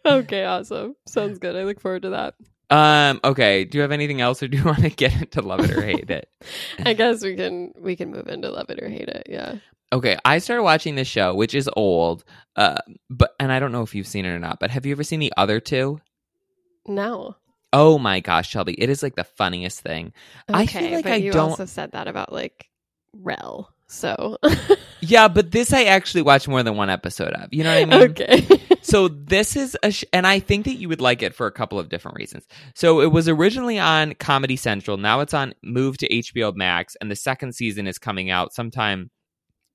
okay, 0.05 0.43
awesome. 0.45 0.95
Sounds 1.07 1.39
good. 1.39 1.55
I 1.55 1.63
look 1.63 1.79
forward 1.79 2.03
to 2.03 2.09
that. 2.11 2.35
Um. 2.69 3.19
Okay. 3.23 3.63
Do 3.65 3.77
you 3.77 3.83
have 3.83 3.91
anything 3.91 4.21
else, 4.21 4.41
or 4.41 4.47
do 4.47 4.57
you 4.57 4.63
want 4.65 4.79
to 4.79 4.89
get 4.89 5.13
into 5.21 5.41
love 5.41 5.59
it 5.61 5.71
or 5.71 5.81
hate 5.83 6.09
it? 6.09 6.27
I 6.85 6.93
guess 6.93 7.23
we 7.23 7.35
can 7.35 7.73
we 7.79 7.95
can 7.95 8.09
move 8.11 8.27
into 8.27 8.49
love 8.49 8.69
it 8.69 8.81
or 8.81 8.89
hate 8.89 9.07
it. 9.07 9.27
Yeah. 9.29 9.55
Okay. 9.95 10.17
I 10.25 10.37
started 10.39 10.63
watching 10.63 10.95
this 10.95 11.07
show, 11.07 11.33
which 11.33 11.55
is 11.55 11.69
old, 11.75 12.23
uh, 12.55 12.77
but 13.09 13.33
and 13.39 13.51
I 13.51 13.59
don't 13.59 13.71
know 13.71 13.81
if 13.83 13.95
you've 13.95 14.07
seen 14.07 14.25
it 14.25 14.29
or 14.29 14.39
not. 14.39 14.59
But 14.59 14.71
have 14.71 14.85
you 14.85 14.91
ever 14.93 15.03
seen 15.03 15.19
the 15.19 15.33
other 15.37 15.59
two? 15.59 15.99
No. 16.87 17.35
Oh 17.73 17.97
my 17.97 18.19
gosh, 18.19 18.49
Shelby! 18.49 18.73
It 18.77 18.89
is 18.89 19.01
like 19.03 19.15
the 19.15 19.23
funniest 19.23 19.81
thing. 19.81 20.13
Okay, 20.49 20.59
I 20.61 20.65
feel 20.65 20.91
like 20.91 21.03
but 21.03 21.11
I 21.13 21.15
you 21.17 21.31
don't- 21.31 21.49
also 21.51 21.65
said 21.65 21.91
that 21.93 22.07
about 22.07 22.31
like 22.31 22.69
Rel. 23.13 23.71
So 23.87 24.37
Yeah, 25.01 25.27
but 25.27 25.51
this 25.51 25.71
I 25.71 25.83
actually 25.83 26.23
watched 26.23 26.47
more 26.47 26.63
than 26.63 26.75
one 26.75 26.89
episode 26.89 27.33
of. 27.33 27.49
You 27.51 27.63
know 27.63 27.81
what 27.81 27.93
I 27.93 27.99
mean? 27.99 28.09
okay. 28.11 28.47
So 28.81 29.07
this 29.07 29.55
is 29.55 29.75
a, 29.81 29.89
sh- 29.91 30.03
and 30.13 30.27
I 30.27 30.37
think 30.39 30.65
that 30.65 30.75
you 30.75 30.87
would 30.89 31.01
like 31.01 31.23
it 31.23 31.33
for 31.33 31.47
a 31.47 31.51
couple 31.51 31.79
of 31.79 31.89
different 31.89 32.17
reasons. 32.17 32.45
So 32.75 33.01
it 33.01 33.11
was 33.11 33.27
originally 33.27 33.79
on 33.79 34.13
Comedy 34.13 34.55
Central. 34.55 34.97
Now 34.97 35.21
it's 35.21 35.33
on 35.33 35.55
move 35.63 35.97
to 35.97 36.07
HBO 36.07 36.55
Max, 36.55 36.95
and 37.01 37.09
the 37.09 37.15
second 37.15 37.53
season 37.55 37.87
is 37.87 37.97
coming 37.97 38.29
out 38.29 38.53
sometime 38.53 39.09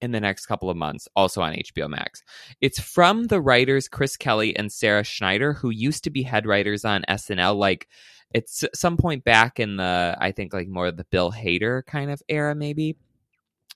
in 0.02 0.12
the 0.12 0.20
next 0.20 0.46
couple 0.46 0.70
of 0.70 0.76
months, 0.76 1.08
also 1.14 1.42
on 1.42 1.52
HBO 1.54 1.88
Max. 1.88 2.22
It's 2.60 2.80
from 2.80 3.24
the 3.24 3.40
writers 3.40 3.88
Chris 3.88 4.16
Kelly 4.16 4.56
and 4.56 4.72
Sarah 4.72 5.04
Schneider, 5.04 5.52
who 5.52 5.70
used 5.70 6.04
to 6.04 6.10
be 6.10 6.22
head 6.22 6.46
writers 6.46 6.84
on 6.84 7.04
SNL. 7.08 7.56
Like 7.56 7.88
it's 8.32 8.64
some 8.74 8.96
point 8.96 9.24
back 9.24 9.58
in 9.60 9.76
the, 9.76 10.16
I 10.20 10.32
think 10.32 10.52
like 10.52 10.68
more 10.68 10.86
of 10.86 10.96
the 10.96 11.04
Bill 11.04 11.32
Hader 11.32 11.84
kind 11.84 12.10
of 12.10 12.22
era, 12.28 12.54
maybe. 12.54 12.96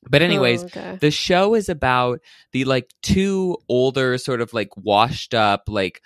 But 0.09 0.23
anyways, 0.23 0.63
Oh, 0.63 0.67
okay. 0.67 0.99
the 1.01 1.11
show 1.11 1.55
is 1.55 1.69
about 1.69 2.21
the 2.53 2.65
like 2.65 2.91
two 3.03 3.57
older 3.69 4.19
sort 4.19 4.41
of 4.41 4.53
like 4.53 4.77
washed 4.77 5.35
up 5.35 5.65
like 5.67 6.03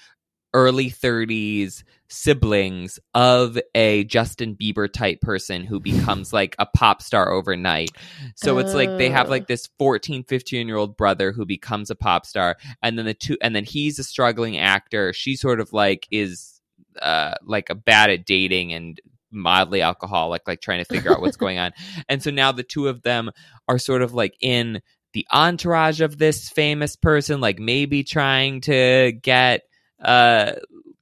early 0.54 0.90
30s 0.90 1.83
siblings 2.09 2.99
of 3.14 3.59
a 3.75 4.05
Justin 4.05 4.57
Bieber 4.57 4.90
type 4.90 5.21
person 5.21 5.64
who 5.64 5.81
becomes 5.81 6.33
like 6.33 6.57
a 6.59 6.66
pop 6.66 7.03
star 7.03 7.31
overnight. 7.31 7.90
So 8.37 8.59
it's 8.59 8.75
like 8.75 8.97
they 8.97 9.11
have 9.11 9.29
like 9.29 9.47
this 9.47 9.68
14 9.79 10.25
15 10.25 10.66
year 10.66 10.77
old 10.77 10.97
brother 10.97 11.33
who 11.33 11.44
becomes 11.44 11.90
a 11.90 11.94
pop 11.94 12.27
star 12.27 12.57
and 12.83 12.99
then 12.99 13.07
the 13.07 13.14
two 13.14 13.37
and 13.42 13.55
then 13.55 13.64
he's 13.64 13.99
a 13.99 14.05
struggling 14.05 14.59
actor. 14.59 15.12
She 15.12 15.37
sort 15.37 15.61
of 15.61 15.73
like 15.73 16.07
is 16.11 16.61
uh 17.01 17.35
like 17.42 17.71
a 17.71 17.75
bad 17.75 18.11
at 18.11 18.25
dating 18.27 18.73
and 18.73 19.01
mildly 19.31 19.83
alcoholic 19.83 20.42
like 20.49 20.61
trying 20.61 20.83
to 20.83 20.85
figure 20.85 21.12
out 21.12 21.21
what's 21.21 21.37
going 21.38 21.59
on. 21.59 21.73
And 22.09 22.23
so 22.23 22.31
now 22.31 22.53
the 22.53 22.62
two 22.62 22.88
of 22.88 23.03
them 23.03 23.31
are 23.68 23.79
sort 23.79 24.03
of 24.03 24.14
like 24.14 24.35
in 24.40 24.81
the 25.12 25.27
entourage 25.33 26.01
of 26.01 26.18
this 26.18 26.49
famous 26.49 26.97
person, 26.97 27.40
like 27.40 27.59
maybe 27.59 28.05
trying 28.05 28.61
to 28.62 29.12
get 29.23 29.62
uh 30.02 30.52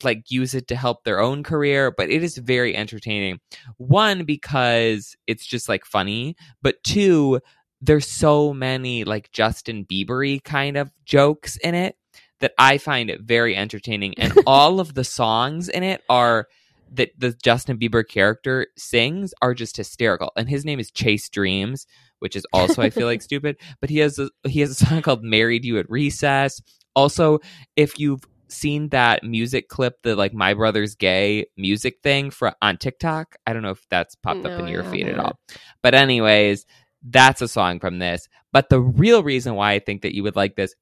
like 0.03 0.31
use 0.31 0.55
it 0.55 0.69
to 0.69 0.77
help 0.77 1.05
their 1.05 1.21
own 1.21 1.43
career, 1.43 1.91
but 1.91 2.11
it 2.11 2.23
is 2.23 2.37
very 2.37 2.77
entertaining. 2.77 3.41
One, 3.79 4.25
because 4.25 5.17
it's 5.27 5.47
just 5.47 5.69
like 5.69 5.85
funny, 5.85 6.37
but 6.63 6.83
two, 6.85 7.41
there's 7.81 8.09
so 8.09 8.53
many 8.53 9.05
like 9.05 9.33
Justin 9.33 9.85
Biebery 9.85 10.43
kind 10.43 10.77
of 10.77 10.91
jokes 11.05 11.57
in 11.57 11.75
it 11.75 11.97
that 12.41 12.53
I 12.59 12.79
find 12.79 13.11
it 13.11 13.23
very 13.23 13.57
entertaining. 13.57 14.15
And 14.19 14.33
all 14.47 14.81
of 14.81 14.95
the 14.95 15.05
songs 15.05 15.69
in 15.69 15.83
it 15.83 16.03
are 16.09 16.49
that 16.93 17.11
the 17.19 17.33
Justin 17.43 17.79
Bieber 17.79 18.07
character 18.07 18.69
sings 18.77 19.35
are 19.43 19.55
just 19.55 19.77
hysterical. 19.77 20.33
And 20.37 20.49
his 20.49 20.65
name 20.65 20.79
is 20.79 20.91
Chase 20.91 21.29
Dreams, 21.29 21.87
which 22.21 22.37
is 22.37 22.47
also 22.53 22.83
I 22.83 22.91
feel 22.91 23.07
like 23.07 23.23
stupid. 23.23 23.57
But 23.81 23.91
he 23.91 23.99
has 23.99 24.19
a 24.19 24.31
he 24.45 24.61
has 24.61 24.71
a 24.71 24.75
song 24.75 25.03
called 25.03 25.23
"Married 25.25 25.65
You 25.65 25.79
at 25.79 25.91
Recess." 25.91 26.61
Also, 26.95 27.41
if 27.77 27.99
you've 27.99 28.25
seen 28.49 28.89
that 28.91 29.23
music 29.25 29.69
clip, 29.69 30.03
the 30.03 30.17
like 30.17 30.35
"My 30.35 30.55
Brother's 30.55 30.95
Gay" 30.95 31.47
music 31.57 31.99
thing 32.03 32.31
for 32.31 32.55
on 32.63 32.77
TikTok, 32.77 33.37
I 33.47 33.53
don't 33.53 33.63
know 33.63 33.71
if 33.71 33.87
that's 33.89 34.15
popped 34.15 34.45
up 34.47 34.59
in 34.59 34.69
your 34.69 34.85
feed 34.85 35.09
at 35.09 35.19
all. 35.19 35.39
But 35.83 35.95
anyways, 35.95 36.67
that's 37.03 37.43
a 37.43 37.49
song 37.49 37.81
from 37.81 37.99
this. 37.99 38.29
But 38.53 38.69
the 38.69 38.81
real 38.81 39.23
reason 39.23 39.55
why 39.55 39.73
I 39.73 39.79
think 39.79 40.03
that 40.03 40.15
you 40.15 40.23
would 40.23 40.37
like 40.37 40.57
this 40.57 40.75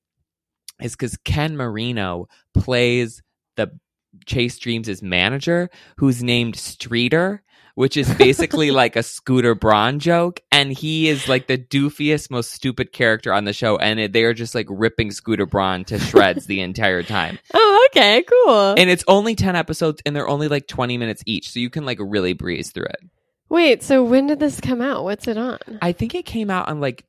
is 0.81 0.92
because 0.92 1.16
Ken 1.18 1.57
Marino 1.57 2.29
plays 2.55 3.22
the 3.57 3.79
Chase 4.27 4.59
Dreams' 4.59 5.03
manager, 5.03 5.70
who's 5.98 6.22
named 6.22 6.57
Streeter, 6.57 7.42
which 7.75 7.97
is 7.97 8.13
basically 8.15 8.71
like 8.73 8.97
a 8.97 9.03
Scooter 9.03 9.55
Braun 9.55 9.99
joke. 9.99 10.41
And 10.51 10.73
he 10.73 11.09
is 11.09 11.29
like 11.29 11.47
the 11.47 11.59
doofiest, 11.59 12.31
most 12.31 12.53
stupid 12.53 12.93
character 12.93 13.33
on 13.33 13.45
the 13.45 13.53
show. 13.53 13.77
And 13.77 14.01
it, 14.01 14.13
they 14.13 14.25
are 14.25 14.35
just 14.35 14.55
like 14.55 14.67
ripping 14.69 15.11
Scooter 15.11 15.47
Braun 15.47 15.85
to 15.87 15.99
shreds 15.99 16.47
the 16.47 16.61
entire 16.61 17.03
time. 17.03 17.39
Oh, 17.57 17.89
okay, 17.91 18.25
cool. 18.25 18.75
And 18.77 18.91
it's 18.91 19.05
only 19.07 19.35
10 19.37 19.55
episodes 19.55 20.03
and 20.05 20.17
they're 20.17 20.29
only 20.29 20.49
like 20.49 20.67
20 20.67 20.99
minutes 20.99 21.23
each. 21.27 21.51
So 21.51 21.61
you 21.61 21.71
can 21.71 21.85
like 21.85 21.99
really 22.01 22.33
breeze 22.33 22.73
through 22.73 22.87
it. 22.87 23.09
Wait, 23.49 23.83
so 23.83 24.03
when 24.03 24.27
did 24.27 24.41
this 24.41 24.61
come 24.61 24.81
out? 24.81 25.05
What's 25.05 25.29
it 25.29 25.39
on? 25.39 25.59
I 25.81 25.93
think 25.93 26.15
it 26.15 26.25
came 26.25 26.51
out 26.51 26.69
on 26.69 26.81
like 26.81 27.07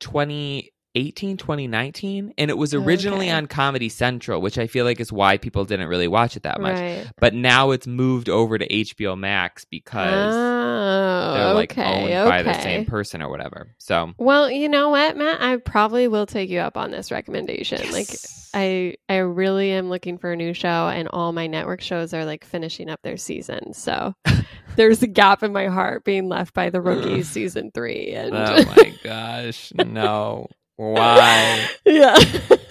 2018, 0.96 1.38
2019. 1.38 2.34
And 2.38 2.50
it 2.50 2.58
was 2.58 2.74
originally 2.74 3.28
Okay. 3.28 3.36
on 3.36 3.48
Comedy 3.48 3.90
Central, 3.90 4.42
which 4.42 4.58
I 4.58 4.68
feel 4.68 4.86
like 4.86 5.00
is 5.00 5.12
why 5.12 5.38
people 5.38 5.66
didn't 5.66 5.88
really 5.88 6.08
watch 6.08 6.38
it 6.38 6.44
that 6.44 6.62
much. 6.62 6.76
Right. 6.76 7.06
but 7.20 7.34
now 7.34 7.72
it's 7.72 7.86
moved 7.86 8.30
over 8.30 8.58
to 8.58 8.68
HBO 8.68 9.18
Max 9.18 9.66
because 9.66 10.34
oh, 10.34 11.34
they're 11.34 11.54
like 11.54 11.72
okay, 11.72 12.16
owned 12.16 12.30
by 12.30 12.44
the 12.44 12.54
same 12.62 12.86
person 12.86 13.22
or 13.22 13.30
whatever. 13.30 13.76
So 13.78 14.14
Well, 14.18 14.50
you 14.50 14.70
know 14.70 14.90
what, 14.90 15.18
Matt? 15.18 15.42
I 15.42 15.58
probably 15.58 16.08
will 16.08 16.26
take 16.26 16.50
you 16.50 16.60
up 16.60 16.78
on 16.78 16.92
this 16.92 17.12
recommendation. 17.12 17.92
Like 17.92 18.08
I 18.54 18.96
I 19.10 19.18
really 19.18 19.72
am 19.72 19.90
looking 19.90 20.18
for 20.18 20.32
a 20.32 20.36
new 20.36 20.54
show 20.54 20.88
and 20.88 21.10
all 21.10 21.34
my 21.34 21.48
network 21.48 21.82
shows 21.82 22.14
are 22.14 22.24
like 22.26 22.46
finishing 22.46 22.90
up 22.90 23.02
their 23.04 23.18
season. 23.18 23.74
So 23.74 24.14
there's 24.78 25.04
a 25.04 25.08
gap 25.08 25.44
in 25.44 25.52
my 25.52 25.68
heart 25.68 26.06
being 26.06 26.30
left 26.30 26.54
by 26.54 26.70
the 26.70 26.80
rookies 26.82 27.28
season 27.30 27.72
3 27.74 28.12
and 28.14 28.34
oh 28.34 28.66
my 28.76 28.94
gosh, 29.04 29.74
no, 29.76 30.48
why? 30.78 31.68
yeah. 31.86 32.18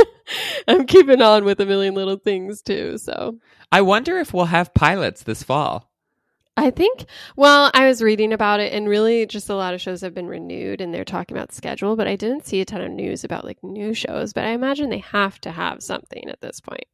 I'm 0.68 0.86
keeping 0.86 1.20
on 1.20 1.44
with 1.44 1.60
a 1.60 1.66
million 1.66 1.94
little 1.94 2.16
things 2.16 2.62
too. 2.62 2.98
So 2.98 3.38
I 3.70 3.82
wonder 3.82 4.18
if 4.18 4.32
we'll 4.32 4.46
have 4.46 4.72
pilots 4.74 5.22
this 5.22 5.42
fall. 5.42 5.90
I 6.56 6.70
think, 6.70 7.06
well, 7.36 7.70
I 7.74 7.88
was 7.88 8.00
reading 8.00 8.32
about 8.32 8.60
it 8.60 8.72
and 8.72 8.88
really 8.88 9.26
just 9.26 9.50
a 9.50 9.56
lot 9.56 9.74
of 9.74 9.80
shows 9.80 10.00
have 10.02 10.14
been 10.14 10.28
renewed 10.28 10.80
and 10.80 10.94
they're 10.94 11.04
talking 11.04 11.36
about 11.36 11.52
schedule, 11.52 11.96
but 11.96 12.06
I 12.06 12.14
didn't 12.14 12.46
see 12.46 12.60
a 12.60 12.64
ton 12.64 12.80
of 12.80 12.92
news 12.92 13.24
about 13.24 13.44
like 13.44 13.58
new 13.64 13.92
shows, 13.92 14.32
but 14.32 14.44
I 14.44 14.50
imagine 14.50 14.88
they 14.88 14.98
have 14.98 15.40
to 15.40 15.50
have 15.50 15.82
something 15.82 16.28
at 16.28 16.40
this 16.40 16.60
point. 16.60 16.84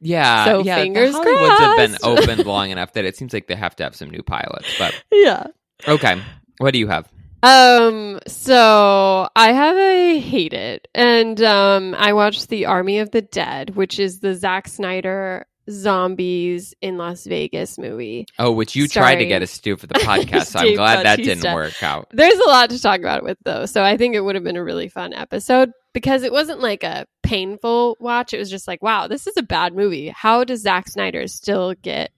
Yeah, 0.00 0.44
So 0.44 0.62
yeah. 0.62 0.76
fingers 0.76 1.12
the 1.14 1.18
Hollywoods 1.18 1.58
have 1.58 1.76
been 1.78 1.98
crossed. 1.98 2.04
opened 2.28 2.46
long 2.46 2.70
enough 2.70 2.92
that 2.92 3.04
it 3.04 3.16
seems 3.16 3.32
like 3.32 3.48
they 3.48 3.56
have 3.56 3.74
to 3.76 3.82
have 3.84 3.96
some 3.96 4.08
new 4.10 4.22
pilots. 4.22 4.68
But 4.78 4.94
Yeah. 5.10 5.48
okay, 5.88 6.22
what 6.58 6.72
do 6.72 6.78
you 6.78 6.86
have? 6.86 7.10
Um, 7.46 8.18
so 8.26 9.28
I 9.36 9.52
have 9.52 9.76
a 9.76 10.18
hate 10.18 10.52
it. 10.52 10.88
And 10.94 11.40
um 11.42 11.94
I 11.96 12.12
watched 12.12 12.48
The 12.48 12.66
Army 12.66 12.98
of 12.98 13.12
the 13.12 13.22
Dead, 13.22 13.76
which 13.76 14.00
is 14.00 14.18
the 14.20 14.34
Zack 14.34 14.66
Snyder 14.66 15.46
zombies 15.70 16.74
in 16.80 16.96
Las 16.96 17.24
Vegas 17.24 17.78
movie. 17.78 18.26
Oh, 18.38 18.52
which 18.52 18.74
you 18.74 18.88
tried 18.88 19.16
to 19.16 19.26
get 19.26 19.42
us 19.42 19.56
to 19.56 19.62
do 19.62 19.76
for 19.76 19.86
the 19.86 19.94
podcast. 20.00 20.46
so 20.46 20.60
I'm 20.60 20.74
glad 20.74 21.06
that 21.06 21.16
didn't 21.16 21.54
work 21.54 21.82
out. 21.82 22.08
There's 22.10 22.38
a 22.38 22.48
lot 22.48 22.70
to 22.70 22.80
talk 22.80 22.98
about 23.00 23.22
with 23.22 23.38
though. 23.44 23.66
So 23.66 23.84
I 23.84 23.96
think 23.96 24.14
it 24.14 24.20
would 24.20 24.34
have 24.34 24.44
been 24.44 24.56
a 24.56 24.64
really 24.64 24.88
fun 24.88 25.12
episode 25.12 25.70
because 25.92 26.24
it 26.24 26.32
wasn't 26.32 26.60
like 26.60 26.82
a 26.82 27.06
painful 27.22 27.96
watch. 28.00 28.34
It 28.34 28.38
was 28.38 28.50
just 28.50 28.66
like, 28.66 28.82
wow, 28.82 29.06
this 29.06 29.26
is 29.26 29.36
a 29.36 29.42
bad 29.42 29.74
movie. 29.74 30.08
How 30.08 30.42
does 30.44 30.62
Zack 30.62 30.88
Snyder 30.88 31.26
still 31.28 31.74
get 31.74 32.10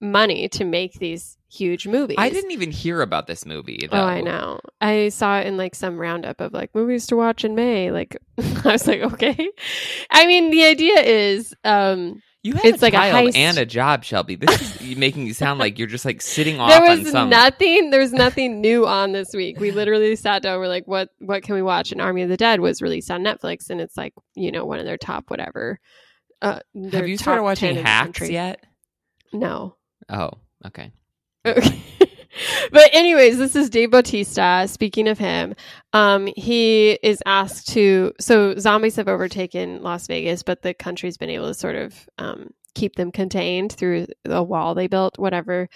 money 0.00 0.48
to 0.50 0.64
make 0.64 0.94
these 0.94 1.36
huge 1.50 1.86
movies? 1.86 2.16
I 2.18 2.30
didn't 2.30 2.52
even 2.52 2.70
hear 2.70 3.02
about 3.02 3.26
this 3.26 3.44
movie. 3.44 3.80
Though. 3.90 3.98
Oh, 3.98 4.04
I 4.04 4.20
know. 4.20 4.60
I 4.80 5.08
saw 5.10 5.38
it 5.38 5.46
in 5.46 5.56
like 5.56 5.74
some 5.74 5.98
roundup 5.98 6.40
of 6.40 6.52
like 6.52 6.74
movies 6.74 7.06
to 7.08 7.16
watch 7.16 7.44
in 7.44 7.54
May. 7.54 7.90
Like 7.90 8.16
I 8.38 8.72
was 8.72 8.86
like, 8.86 9.00
okay. 9.00 9.48
I 10.10 10.26
mean, 10.26 10.50
the 10.50 10.64
idea 10.64 11.00
is 11.00 11.54
um 11.64 12.22
You 12.42 12.54
have 12.54 12.64
It's 12.64 12.82
a 12.82 12.84
like 12.86 12.94
a 12.94 12.96
child 12.96 13.28
heist. 13.28 13.36
and 13.36 13.58
a 13.58 13.66
job, 13.66 14.04
Shelby. 14.04 14.36
This 14.36 14.80
is 14.80 14.96
making 14.96 15.26
you 15.26 15.34
sound 15.34 15.58
like 15.58 15.78
you're 15.78 15.88
just 15.88 16.04
like 16.04 16.22
sitting 16.22 16.58
off 16.60 16.70
there 16.70 16.82
on 16.90 16.98
was 17.02 17.10
some. 17.10 17.28
nothing 17.28 17.90
there 17.90 18.00
was 18.00 18.12
nothing 18.12 18.60
new 18.60 18.86
on 18.86 19.12
this 19.12 19.34
week. 19.34 19.58
We 19.60 19.70
literally 19.72 20.16
sat 20.16 20.42
down, 20.42 20.58
we're 20.60 20.68
like, 20.68 20.86
what 20.86 21.10
what 21.18 21.42
can 21.42 21.54
we 21.54 21.62
watch? 21.62 21.92
And 21.92 22.00
Army 22.00 22.22
of 22.22 22.28
the 22.28 22.36
Dead 22.36 22.60
was 22.60 22.80
released 22.80 23.10
on 23.10 23.22
Netflix 23.24 23.70
and 23.70 23.80
it's 23.80 23.96
like, 23.96 24.14
you 24.34 24.52
know, 24.52 24.64
one 24.64 24.78
of 24.78 24.84
their 24.86 24.96
top 24.98 25.30
whatever. 25.30 25.80
Uh 26.40 26.60
their 26.74 27.00
have 27.00 27.08
you 27.08 27.18
started 27.18 27.42
watching 27.42 27.76
in 27.76 27.84
Hacks 27.84 28.28
yet? 28.30 28.64
No. 29.32 29.76
Oh, 30.08 30.30
okay. 30.66 30.92
Okay. 31.44 31.82
but 32.72 32.90
anyways, 32.92 33.38
this 33.38 33.56
is 33.56 33.70
Dave 33.70 33.90
Bautista. 33.90 34.66
Speaking 34.68 35.08
of 35.08 35.18
him, 35.18 35.54
um, 35.92 36.28
he 36.36 36.92
is 37.02 37.22
asked 37.26 37.68
to. 37.68 38.12
So 38.20 38.56
zombies 38.56 38.96
have 38.96 39.08
overtaken 39.08 39.82
Las 39.82 40.06
Vegas, 40.06 40.42
but 40.42 40.62
the 40.62 40.74
country's 40.74 41.16
been 41.16 41.30
able 41.30 41.48
to 41.48 41.54
sort 41.54 41.76
of 41.76 42.08
um, 42.18 42.50
keep 42.74 42.96
them 42.96 43.12
contained 43.12 43.72
through 43.72 44.06
the 44.24 44.42
wall 44.42 44.74
they 44.74 44.86
built. 44.86 45.18
Whatever 45.18 45.68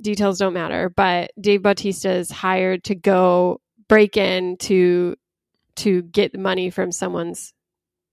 details 0.00 0.38
don't 0.38 0.54
matter. 0.54 0.88
But 0.88 1.32
Dave 1.40 1.62
Bautista 1.62 2.10
is 2.12 2.30
hired 2.30 2.84
to 2.84 2.94
go 2.94 3.60
break 3.88 4.16
in 4.16 4.56
to 4.58 5.16
to 5.76 6.02
get 6.02 6.38
money 6.38 6.70
from 6.70 6.92
someone's. 6.92 7.52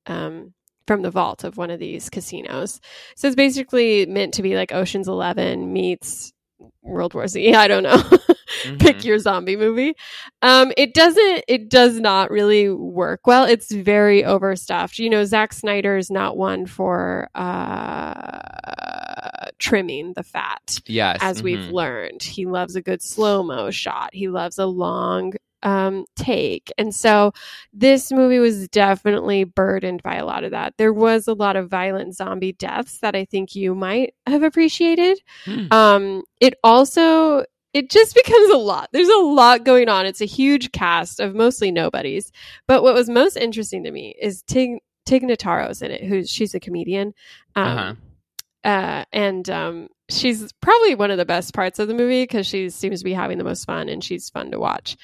Um, 0.06 0.54
from 0.88 1.02
the 1.02 1.12
vault 1.12 1.44
of 1.44 1.58
one 1.58 1.70
of 1.70 1.82
these 1.82 2.10
casinos. 2.10 2.80
So 3.18 3.28
it's 3.28 3.36
basically 3.36 4.06
meant 4.06 4.36
to 4.36 4.42
be 4.42 4.56
like 4.56 4.72
Ocean's 4.72 5.10
Eleven 5.10 5.74
meets 5.74 6.32
World 6.82 7.14
War 7.14 7.28
Z. 7.28 7.54
I 7.56 7.68
don't 7.68 7.84
know. 7.84 8.02
Pick 8.80 8.98
Mhm. 8.98 9.04
your 9.06 9.20
zombie 9.20 9.56
movie. 9.56 9.94
Um, 10.42 10.72
it 10.78 10.94
doesn't. 10.94 11.44
It 11.48 11.70
does 11.70 12.00
not 12.00 12.32
really 12.32 12.70
work 12.70 13.28
well. 13.28 13.44
It's 13.46 13.72
very 13.72 14.24
overstuffed. 14.26 14.98
You 15.00 15.10
know, 15.10 15.24
Zack 15.26 15.54
Snyder 15.54 15.98
is 15.98 16.10
not 16.10 16.38
one 16.38 16.66
for 16.66 17.30
uh, 17.36 18.40
trimming 19.60 20.14
the 20.14 20.24
fat 20.24 20.80
Yes. 20.88 21.20
as 21.22 21.44
we've 21.44 21.60
mhm. 21.60 21.72
learned. 21.74 22.24
He 22.24 22.46
loves 22.46 22.76
a 22.76 22.82
good 22.82 23.02
slow 23.02 23.44
mo 23.44 23.70
shot. 23.70 24.10
He 24.14 24.28
loves 24.30 24.58
a 24.58 24.66
long 24.66 25.34
um, 25.64 26.06
take. 26.16 26.72
And 26.78 26.94
so 26.94 27.34
this 27.74 28.12
movie 28.12 28.40
was 28.40 28.68
definitely 28.70 29.44
burdened 29.44 30.04
by 30.04 30.16
a 30.16 30.26
lot 30.26 30.44
of 30.44 30.52
that. 30.52 30.74
There 30.78 30.94
was 30.94 31.28
a 31.28 31.34
lot 31.34 31.56
of 31.56 31.70
violent 31.70 32.16
zombie 32.16 32.54
deaths 32.54 33.00
that 33.00 33.16
I 33.16 33.26
think 33.26 33.56
you 33.56 33.74
might 33.76 34.14
have 34.28 34.44
appreciated. 34.44 35.20
Hmm. 35.46 35.66
Um, 35.72 36.24
it 36.40 36.56
also 36.64 37.44
it 37.74 37.90
just 37.90 38.16
becomes 38.26 38.50
a 38.52 38.58
lot. 38.58 38.90
There's 38.94 39.10
a 39.10 39.18
lot 39.24 39.64
going 39.66 39.90
on. 39.90 40.06
It's 40.06 40.22
a 40.22 40.26
huge 40.26 40.72
cast 40.72 41.20
of 41.20 41.36
mostly 41.36 41.72
nobodies. 41.72 42.32
But 42.68 42.84
what 42.84 42.94
was 42.94 43.10
most 43.10 43.36
interesting 43.38 43.84
to 43.84 43.92
me 43.92 44.16
is 44.22 44.44
Tig 44.44 44.78
Tig 45.06 45.24
Notaro's 45.24 45.82
in 45.82 45.92
it. 45.92 46.04
Who's 46.04 46.30
she's 46.30 46.54
a 46.54 46.60
comedian. 46.60 47.14
Um, 47.56 47.66
Uh-huh. 47.78 47.94
uh, 48.70 49.06
and 49.14 49.50
um, 49.50 49.88
she's 50.10 50.52
probably 50.62 50.96
one 50.96 51.12
of 51.12 51.18
the 51.18 51.26
best 51.26 51.54
parts 51.54 51.80
of 51.80 51.88
the 51.88 51.94
movie 51.94 52.24
because 52.24 52.46
she 52.46 52.70
seems 52.70 53.00
to 53.00 53.06
be 53.06 53.14
having 53.14 53.38
the 53.38 53.44
most 53.44 53.66
fun 53.66 53.90
and 53.90 54.04
she's 54.04 54.30
fun 54.30 54.52
to 54.52 54.60
watch. 54.60 54.98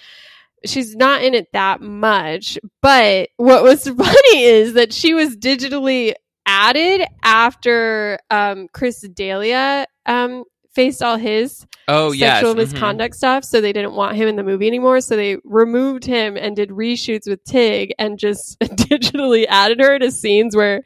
She's 0.66 0.96
not 0.96 1.24
in 1.24 1.34
it 1.34 1.48
that 1.54 1.82
much, 1.82 2.58
but 2.82 3.30
what 3.38 3.64
was 3.64 3.88
funny 3.88 4.44
is 4.44 4.74
that 4.74 4.94
she 4.94 5.14
was 5.14 5.36
digitally 5.36 6.14
added 6.46 7.06
after 7.24 8.20
um, 8.30 8.68
Chris 8.74 9.02
D'Elia 9.02 9.86
um, 10.06 10.44
faced 10.74 11.02
all 11.02 11.18
his 11.18 11.66
Oh 11.88 12.12
yes. 12.12 12.38
sexual 12.38 12.54
mhm. 12.54 12.58
misconduct 12.58 13.16
stuff, 13.16 13.44
so 13.44 13.60
they 13.60 13.74
didn't 13.74 13.94
want 13.94 14.16
him 14.16 14.28
in 14.28 14.36
the 14.36 14.44
movie 14.44 14.68
anymore. 14.68 15.02
So 15.02 15.16
they 15.16 15.38
removed 15.44 16.06
him 16.06 16.38
and 16.38 16.56
did 16.56 16.70
reshoots 16.70 17.28
with 17.28 17.44
Tig 17.44 17.94
and 18.00 18.18
just 18.18 18.60
digitally 18.62 19.46
added 19.50 19.80
her 19.82 20.00
to 20.00 20.12
scenes 20.12 20.56
where 20.56 20.84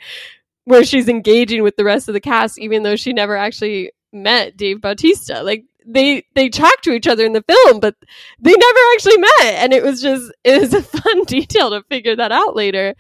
where 0.66 0.84
she's 0.84 1.08
engaging 1.08 1.64
with 1.64 1.78
the 1.78 1.86
rest 1.86 2.08
of 2.08 2.14
the 2.14 2.20
cast, 2.20 2.60
even 2.60 2.84
though 2.84 2.96
she 2.96 3.14
never 3.14 3.38
actually 3.38 3.92
met 4.12 4.58
Dave 4.58 4.82
Bautista. 4.82 5.44
Like 5.44 5.66
they 5.88 6.24
they 6.36 6.50
talked 6.50 6.84
to 6.84 6.92
each 6.92 7.08
other 7.08 7.26
in 7.26 7.34
the 7.34 7.44
film, 7.48 7.80
but 7.80 7.96
they 8.40 8.52
never 8.52 8.80
actually 8.94 9.18
met, 9.18 9.56
and 9.56 9.74
it 9.74 9.84
was 9.84 10.02
just 10.02 10.32
it 10.44 10.62
was 10.62 10.74
a 10.74 10.82
fun 10.84 11.24
detail 11.24 11.72
to 11.72 11.84
figure 11.90 12.16
that 12.16 12.32
out 12.32 12.56
later. 12.56 12.96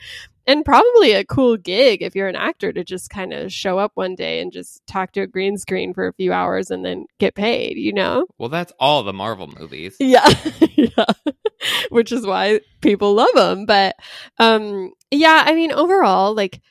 And 0.50 0.63
probably 0.63 1.12
a 1.12 1.26
cool 1.26 1.58
gig 1.58 2.02
if 2.02 2.15
you're 2.15 2.30
an 2.30 2.38
actor 2.38 2.71
to 2.71 2.82
just 2.86 3.10
kind 3.10 3.34
of 3.34 3.52
show 3.52 3.78
up 3.78 3.91
one 3.95 4.15
day 4.15 4.39
and 4.39 4.50
just 4.50 4.82
talk 4.88 5.12
to 5.12 5.19
a 5.19 5.28
green 5.28 5.58
screen 5.58 5.93
for 5.93 6.08
a 6.08 6.13
few 6.13 6.32
hours 6.32 6.71
and 6.71 6.86
then 6.86 7.06
get 7.19 7.36
paid, 7.36 7.76
you 7.76 7.91
know? 7.91 8.26
Well, 8.38 8.47
that's 8.47 8.71
all 8.80 9.04
the 9.04 9.12
Marvel 9.12 9.47
movies. 9.60 9.97
Yeah. 10.00 10.26
yeah. 10.78 11.04
Which 11.89 12.13
is 12.13 12.26
why 12.26 12.62
people 12.80 13.13
love 13.13 13.34
them. 13.36 13.65
But 13.65 13.97
um 14.39 14.93
yeah, 15.12 15.43
I 15.45 15.54
mean 15.54 15.73
overall 15.73 16.34
like 16.34 16.62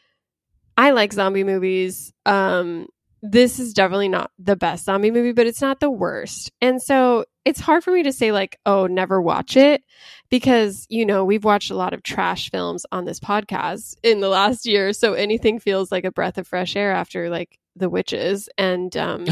I 0.78 0.92
like 0.92 1.12
zombie 1.12 1.44
movies. 1.44 2.14
Um 2.24 2.86
this 3.22 3.58
is 3.58 3.72
definitely 3.74 4.08
not 4.08 4.30
the 4.38 4.56
best 4.56 4.84
zombie 4.84 5.10
movie, 5.10 5.32
but 5.32 5.46
it's 5.46 5.60
not 5.60 5.80
the 5.80 5.90
worst. 5.90 6.52
And 6.60 6.82
so 6.82 7.24
it's 7.44 7.60
hard 7.60 7.82
for 7.84 7.92
me 7.92 8.02
to 8.04 8.12
say 8.12 8.32
like, 8.32 8.58
oh, 8.66 8.86
never 8.86 9.20
watch 9.20 9.56
it 9.56 9.82
because, 10.28 10.86
you 10.88 11.06
know, 11.06 11.24
we've 11.24 11.44
watched 11.44 11.70
a 11.70 11.76
lot 11.76 11.94
of 11.94 12.02
trash 12.02 12.50
films 12.50 12.84
on 12.92 13.04
this 13.04 13.20
podcast 13.20 13.96
in 14.02 14.20
the 14.20 14.28
last 14.28 14.66
year, 14.66 14.92
so 14.92 15.14
anything 15.14 15.58
feels 15.58 15.90
like 15.90 16.04
a 16.04 16.12
breath 16.12 16.38
of 16.38 16.46
fresh 16.46 16.76
air 16.76 16.92
after 16.92 17.30
like 17.30 17.58
The 17.76 17.88
Witches 17.88 18.48
and 18.58 18.96
um 18.96 19.26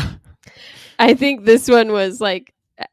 I 0.99 1.15
think 1.15 1.45
this 1.45 1.69
one 1.69 1.93
was 1.93 2.21
like 2.21 2.53
I- 2.79 2.87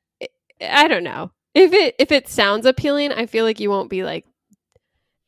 I 0.61 0.87
don't 0.87 1.03
know. 1.03 1.31
If 1.53 1.73
it 1.73 1.95
if 1.99 2.11
it 2.11 2.29
sounds 2.29 2.65
appealing, 2.65 3.11
I 3.11 3.25
feel 3.25 3.45
like 3.45 3.59
you 3.59 3.69
won't 3.69 3.89
be 3.89 4.03
like 4.03 4.25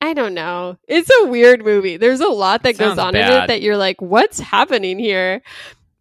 I 0.03 0.13
don't 0.13 0.33
know. 0.33 0.77
It's 0.87 1.09
a 1.21 1.27
weird 1.27 1.63
movie. 1.63 1.95
There's 1.95 2.19
a 2.19 2.27
lot 2.27 2.63
that 2.63 2.77
goes 2.77 2.89
Sounds 2.89 2.99
on 2.99 3.15
in 3.15 3.21
it 3.31 3.47
that 3.47 3.61
you're 3.61 3.77
like, 3.77 4.01
what's 4.01 4.37
happening 4.39 4.99
here? 4.99 5.41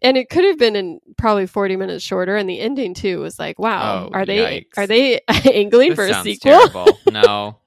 And 0.02 0.16
it 0.16 0.28
could 0.28 0.44
have 0.44 0.58
been 0.58 0.74
in 0.74 1.00
probably 1.16 1.46
40 1.46 1.76
minutes 1.76 2.02
shorter. 2.04 2.34
And 2.34 2.50
the 2.50 2.58
ending 2.58 2.94
too 2.94 3.20
was 3.20 3.38
like, 3.38 3.60
wow, 3.60 4.08
Oh, 4.08 4.10
are 4.12 4.26
they 4.26 4.64
yikes. 4.64 4.76
are 4.76 4.88
they 4.88 5.20
angling 5.28 5.90
This 5.90 5.96
for 5.96 6.06
a 6.06 6.22
sequel? 6.22 6.68
terrible. 6.68 6.98
No. 7.12 7.58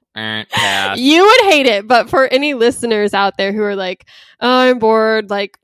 You 0.98 1.24
would 1.24 1.42
hate 1.52 1.66
it, 1.68 1.88
but 1.88 2.10
for 2.10 2.28
any 2.28 2.54
listeners 2.54 3.14
out 3.14 3.38
there 3.38 3.54
who 3.54 3.64
are 3.64 3.76
like, 3.78 4.06
oh, 4.42 4.50
I'm 4.70 4.80
bored, 4.80 5.30
like, 5.30 5.58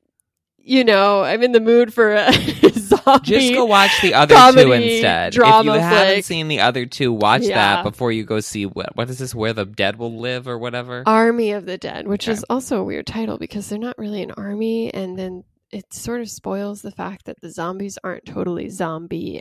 you 0.64 0.84
know, 0.84 1.22
I'm 1.22 1.42
in 1.42 1.52
the 1.52 1.60
mood 1.60 1.92
for 1.92 2.12
a 2.14 2.32
zombie. 2.72 3.20
Just 3.24 3.52
go 3.52 3.64
watch 3.64 3.90
the 4.00 4.14
other 4.14 4.34
two 4.34 4.38
comedy, 4.40 4.94
instead. 4.94 5.28
if 5.28 5.34
drama 5.34 5.74
you 5.74 5.80
haven't 5.80 6.22
seen 6.24 6.48
the 6.48 6.60
other 6.60 6.86
two, 6.86 7.12
watch 7.12 7.42
Yeah. 7.42 7.56
that 7.76 7.82
before 7.84 8.12
you 8.12 8.24
go 8.24 8.40
see 8.40 8.66
what 8.66 8.94
what 8.96 9.10
is 9.10 9.18
this? 9.18 9.34
Where 9.34 9.52
the 9.52 9.64
dead 9.64 9.96
will 9.96 10.18
live 10.18 10.46
or 10.46 10.58
whatever. 10.58 11.02
Army 11.06 11.52
of 11.52 11.66
the 11.66 11.78
Dead, 11.78 12.06
which 12.06 12.28
Okay. 12.28 12.32
is 12.34 12.44
also 12.48 12.80
a 12.80 12.84
weird 12.84 13.06
title 13.06 13.38
because 13.38 13.68
they're 13.68 13.78
not 13.78 13.98
really 13.98 14.22
an 14.22 14.32
army, 14.32 14.92
and 14.94 15.18
then 15.18 15.44
it 15.70 15.92
sort 15.92 16.20
of 16.20 16.28
spoils 16.30 16.82
the 16.82 16.90
fact 16.92 17.24
that 17.26 17.40
the 17.40 17.50
zombies 17.50 17.98
aren't 18.04 18.26
totally 18.26 18.68
zombie, 18.68 19.40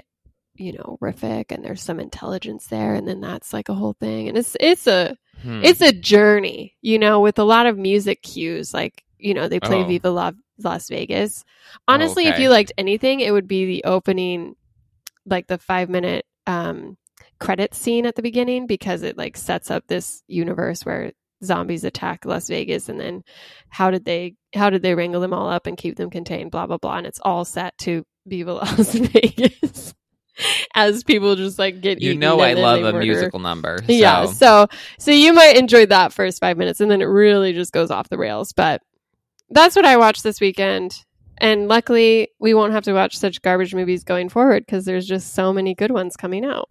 you 0.56 0.72
know, 0.74 0.98
horrific, 1.00 1.52
and 1.52 1.64
there's 1.64 1.82
some 1.82 2.00
intelligence 2.00 2.68
there, 2.68 2.96
and 2.96 3.08
then 3.08 3.20
that's 3.22 3.52
like 3.54 3.70
a 3.70 3.74
whole 3.74 3.94
thing, 4.00 4.28
and 4.28 4.38
it's 4.38 4.56
it's 4.60 4.88
a 4.88 5.16
Hmm. 5.44 5.62
it's 5.64 5.82
a 5.82 5.92
journey, 5.92 6.76
you 6.82 7.00
know, 7.00 7.20
with 7.20 7.40
a 7.40 7.44
lot 7.44 7.66
of 7.66 7.76
music 7.78 8.22
cues, 8.22 8.74
like 8.74 9.04
you 9.18 9.34
know 9.34 9.48
they 9.48 9.60
play 9.60 9.84
Oh. 9.84 9.88
Viva 9.88 10.10
La- 10.12 10.32
Las 10.64 10.90
Vegas. 10.90 11.44
Honestly, 11.88 12.26
if 12.26 12.40
you 12.40 12.50
liked 12.50 12.72
anything, 12.78 13.20
it 13.20 13.32
would 13.32 13.48
be 13.48 13.66
the 13.66 13.84
opening, 13.86 14.56
like 15.26 15.48
the 15.48 15.58
five 15.58 15.90
minute 15.90 16.26
um 16.48 16.98
credit 17.40 17.74
scene 17.74 18.06
at 18.06 18.16
the 18.16 18.22
beginning 18.22 18.68
because 18.68 19.04
it 19.04 19.18
like 19.18 19.36
sets 19.38 19.70
up 19.72 19.84
this 19.88 20.24
universe 20.28 20.86
where 20.86 21.12
zombies 21.44 21.84
attack 21.84 22.24
Las 22.26 22.48
Vegas 22.48 22.88
and 22.90 23.00
then 23.00 23.24
how 23.70 23.90
did 23.92 24.06
they 24.06 24.36
how 24.54 24.70
did 24.70 24.82
they 24.84 24.94
wrangle 24.94 25.22
them 25.22 25.34
all 25.34 25.50
up 25.50 25.66
and 25.66 25.76
keep 25.78 25.96
them 25.98 26.10
contained 26.12 26.52
blah 26.52 26.68
blah 26.68 26.78
blah 26.78 26.98
and 26.98 27.08
it's 27.08 27.20
all 27.24 27.44
set 27.46 27.76
to 27.80 28.04
Viva 28.28 28.54
Las 28.62 28.94
Vegas 28.94 29.94
as 30.76 31.04
people 31.04 31.36
just 31.36 31.60
like 31.60 31.82
get 31.82 32.02
you 32.02 32.16
know 32.16 32.40
I 32.40 32.54
love 32.54 32.80
a 32.84 32.94
murder. 32.94 33.00
musical 33.06 33.40
number. 33.40 33.80
Yeah, 33.88 34.26
so- 34.26 34.32
so 34.34 34.68
so 35.00 35.12
you 35.12 35.34
might 35.34 35.58
enjoy 35.58 35.86
that 35.88 36.14
first 36.14 36.40
five 36.40 36.58
minutes, 36.58 36.80
and 36.82 36.90
then 36.90 37.02
it 37.02 37.06
really 37.06 37.54
just 37.54 37.72
goes 37.72 37.92
off 37.92 38.10
the 38.10 38.18
rails. 38.18 38.54
But 38.54 38.82
that's 39.52 39.76
what 39.76 39.86
I 39.86 39.98
watched 39.98 40.24
this 40.24 40.40
weekend, 40.42 41.04
and 41.38 41.68
luckily 41.68 42.30
we 42.40 42.54
won't 42.54 42.74
have 42.74 42.84
to 42.86 42.94
watch 42.94 43.18
such 43.18 43.42
garbage 43.42 43.74
movies 43.76 44.04
going 44.04 44.30
forward 44.30 44.66
because 44.66 44.86
there's 44.86 45.06
just 45.08 45.34
so 45.34 45.54
many 45.54 45.74
good 45.76 45.92
ones 45.92 46.16
coming 46.16 46.44
out. 46.46 46.70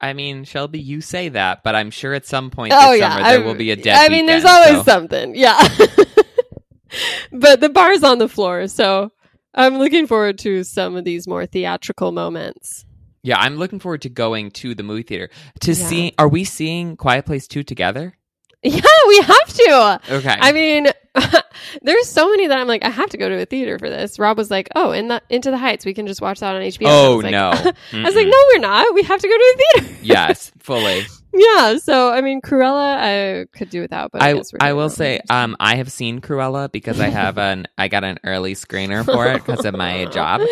I 0.00 0.14
mean, 0.14 0.44
Shelby, 0.44 0.80
you 0.80 1.02
say 1.02 1.28
that, 1.28 1.62
but 1.62 1.74
I'm 1.74 1.90
sure 1.90 2.14
at 2.14 2.24
some 2.24 2.50
point 2.50 2.72
oh 2.74 2.92
this 2.92 3.00
yeah, 3.00 3.10
summer 3.10 3.22
there 3.24 3.40
I- 3.42 3.46
will 3.46 3.54
be 3.54 3.70
a 3.70 3.76
dead. 3.76 3.96
I 3.98 4.08
mean, 4.08 4.24
there's 4.26 4.44
always 4.46 4.78
so- 4.78 4.82
something, 4.84 5.34
yeah. 5.34 5.60
but 7.32 7.60
the 7.60 7.68
bar's 7.68 8.02
on 8.02 8.18
the 8.18 8.28
floor, 8.28 8.66
so 8.68 9.12
I'm 9.54 9.78
looking 9.78 10.06
forward 10.06 10.38
to 10.40 10.64
some 10.64 10.96
of 10.96 11.04
these 11.04 11.26
more 11.28 11.46
theatrical 11.46 12.12
moments. 12.12 12.84
Yeah, 13.22 13.38
I'm 13.38 13.56
looking 13.56 13.80
forward 13.80 14.02
to 14.02 14.08
going 14.08 14.50
to 14.52 14.74
the 14.74 14.82
movie 14.82 15.02
theater 15.02 15.28
to 15.60 15.72
Yeah. 15.72 15.86
see. 15.86 16.14
Are 16.18 16.28
we 16.28 16.44
seeing 16.44 16.96
Quiet 16.96 17.26
Place 17.26 17.46
two 17.46 17.62
together? 17.62 18.14
Yeah, 18.62 18.80
we 19.08 19.16
have 19.22 19.46
to. 19.54 20.00
Okay. 20.16 20.36
I 20.38 20.52
mean, 20.52 20.86
there's 21.82 22.08
so 22.08 22.28
many 22.30 22.46
that 22.48 22.58
I'm 22.58 22.68
like, 22.68 22.84
I 22.84 22.90
have 22.90 23.08
to 23.10 23.16
go 23.16 23.26
to 23.28 23.40
a 23.40 23.46
theater 23.46 23.78
for 23.78 23.88
this. 23.88 24.18
Rob 24.18 24.36
was 24.36 24.50
like, 24.50 24.68
"Oh, 24.76 24.92
in 24.92 25.08
the 25.08 25.22
Into 25.30 25.50
the 25.50 25.56
Heights, 25.56 25.86
we 25.86 25.94
can 25.94 26.06
just 26.06 26.20
watch 26.20 26.40
that 26.40 26.54
on 26.54 26.60
HBO." 26.60 26.86
I 26.86 26.90
oh 26.90 27.16
was 27.16 27.24
like- 27.24 27.32
no. 27.32 27.50
I 27.52 28.04
was 28.04 28.14
like, 28.14 28.26
"No, 28.26 28.36
we're 28.52 28.58
not. 28.60 28.94
We 28.94 29.02
have 29.04 29.18
to 29.20 29.26
go 29.28 29.34
to 29.34 29.54
a 29.54 29.80
theater." 29.80 29.96
Yes, 30.02 30.52
fully. 30.58 31.06
yeah. 31.32 31.78
So, 31.78 32.10
I 32.12 32.20
mean, 32.20 32.42
Cruella, 32.42 32.98
I 32.98 33.46
could 33.56 33.70
do 33.70 33.80
without, 33.80 34.12
but 34.12 34.20
I, 34.22 34.32
I 34.32 34.42
I 34.60 34.72
will 34.74 34.90
say 34.90 35.20
um 35.30 35.56
I 35.58 35.76
have 35.76 35.90
seen 35.90 36.20
Cruella 36.20 36.70
because 36.70 37.00
I 37.00 37.08
have 37.08 37.38
an 37.38 37.66
I 37.78 37.88
got 37.88 38.04
an 38.04 38.18
early 38.24 38.54
screener 38.54 39.06
for 39.06 39.26
it 39.26 39.42
because 39.44 39.64
of 39.64 39.74
my 39.74 40.04
job 40.06 40.42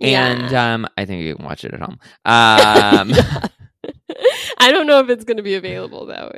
and 0.00 0.54
um 0.54 0.86
I 0.96 1.04
think 1.04 1.24
you 1.24 1.34
can 1.34 1.44
watch 1.44 1.64
it 1.64 1.74
at 1.74 1.80
home. 1.80 1.98
Um 2.24 3.12
I 4.58 4.72
don't 4.72 4.86
know 4.86 5.00
if 5.00 5.10
it's 5.10 5.24
going 5.24 5.36
to 5.36 5.42
be 5.42 5.54
available 5.54 6.06
though. 6.06 6.30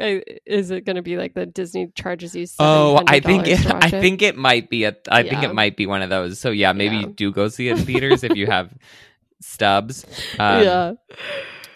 Is 0.47 0.71
it 0.71 0.85
going 0.85 0.97
to 0.97 1.03
be 1.03 1.17
like 1.17 1.35
the 1.35 1.47
Disney 1.47 1.91
charges 1.95 2.35
you? 2.35 2.47
oh 2.59 3.03
I 3.07 3.21
think 3.21 3.45
$700 3.47 3.67
it, 3.67 3.85
I 3.85 3.91
think 3.91 4.23
it 4.23 4.37
might 4.37 4.69
be 4.71 4.85
a 4.85 4.97
I 5.11 5.23
think 5.23 5.43
it 5.43 5.55
might 5.55 5.77
be 5.77 5.87
one 5.87 6.03
of 6.03 6.11
those. 6.11 6.39
So 6.41 6.51
yeah, 6.51 6.73
maybe 6.73 6.97
Yeah. 6.97 7.07
do 7.15 7.33
go 7.33 7.49
see 7.49 7.69
it 7.69 7.79
in 7.79 7.85
theaters 7.87 8.25
if 8.25 8.37
you 8.37 8.47
have 8.47 8.73
stubs. 9.41 10.05
Um, 10.39 10.63
yeah. 10.65 10.93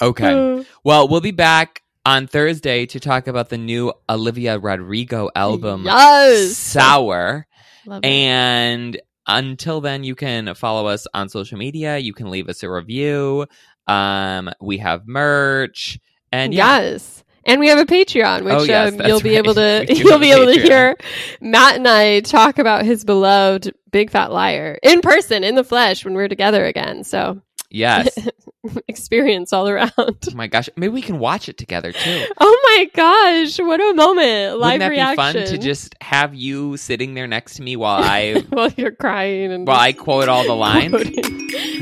Okay. 0.00 0.58
Uh, 0.60 0.64
Well, 0.84 1.08
we'll 1.08 1.20
be 1.20 1.30
back 1.30 1.82
on 2.04 2.26
Thursday 2.26 2.86
to 2.86 2.98
talk 2.98 3.28
about 3.28 3.48
the 3.48 3.58
new 3.58 3.92
Olivia 4.08 4.58
Rodrigo 4.58 5.30
album 5.36 5.84
Yes. 5.84 6.56
Sour. 6.56 7.46
Love 7.86 8.00
it. 8.02 8.06
And 8.08 9.00
until 9.28 9.80
then, 9.80 10.02
you 10.02 10.16
can 10.16 10.52
follow 10.54 10.88
us 10.88 11.06
on 11.14 11.28
social 11.28 11.56
media. 11.58 11.98
You 11.98 12.12
can 12.12 12.28
leave 12.30 12.48
us 12.48 12.64
a 12.64 12.70
review. 12.70 13.46
Um, 13.86 14.50
we 14.60 14.78
have 14.78 15.06
merch, 15.06 15.98
and 16.30 16.54
yeah, 16.54 16.80
Yes. 16.80 17.24
And 17.44 17.58
we 17.58 17.68
have 17.68 17.78
a 17.80 17.84
Patreon, 17.84 18.44
which 18.44 18.54
Oh, 18.54 18.62
yes, 18.62 18.92
um, 18.92 19.04
you'll 19.04 19.20
be 19.20 19.30
right. 19.30 19.38
able 19.38 19.54
to 19.54 19.86
you'll 19.88 20.20
be 20.20 20.30
able 20.30 20.46
to 20.52 20.60
hear 20.62 20.96
Matt 21.40 21.74
and 21.76 21.88
I 21.88 22.20
talk 22.20 22.58
about 22.60 22.84
his 22.84 23.04
beloved 23.04 23.74
Big 23.90 24.10
Fat 24.10 24.30
Liar 24.30 24.78
in 24.82 25.00
person, 25.00 25.42
in 25.42 25.56
the 25.56 25.64
flesh, 25.64 26.04
when 26.04 26.14
we're 26.14 26.28
together 26.28 26.64
again. 26.64 27.02
So 27.02 27.40
Yes. 27.70 28.16
experience 28.88 29.52
all 29.52 29.68
around. 29.68 29.92
Oh 29.98 30.14
my 30.34 30.46
gosh. 30.46 30.68
Maybe 30.76 30.92
we 30.92 31.02
can 31.02 31.18
watch 31.18 31.48
it 31.48 31.58
together 31.58 31.92
too. 31.92 32.24
Oh 32.38 32.76
my 32.76 32.84
gosh, 32.94 33.58
what 33.58 33.80
a 33.80 33.94
moment! 33.94 34.58
Live 34.58 34.72
Wouldn't 34.74 34.80
that 34.80 34.88
reaction. 34.88 35.12
be 35.12 35.16
fun 35.16 35.34
to 35.46 35.58
just 35.58 35.94
have 36.00 36.34
you 36.34 36.76
sitting 36.76 37.14
there 37.14 37.26
next 37.26 37.54
to 37.56 37.62
me 37.62 37.76
while 37.76 38.02
I 38.02 38.42
while 38.50 38.70
you're 38.76 38.92
crying 38.92 39.52
and 39.52 39.66
while 39.66 39.78
I 39.78 39.92
quote 39.92 40.28
all 40.28 40.44
the 40.44 40.54
lines? 40.56 40.94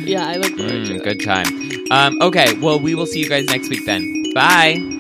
yeah, 0.07 0.27
I 0.27 0.37
look 0.37 0.57
forward 0.57 0.85
to 0.87 0.95
Mm, 0.95 1.05
good 1.05 1.23
time. 1.25 1.47
Um, 1.91 2.21
okay, 2.23 2.59
well, 2.61 2.79
we 2.81 2.95
will 2.95 3.07
see 3.07 3.21
you 3.21 3.29
guys 3.29 3.47
next 3.47 3.69
week 3.69 3.85
then. 3.87 4.33
Bye. 4.35 4.99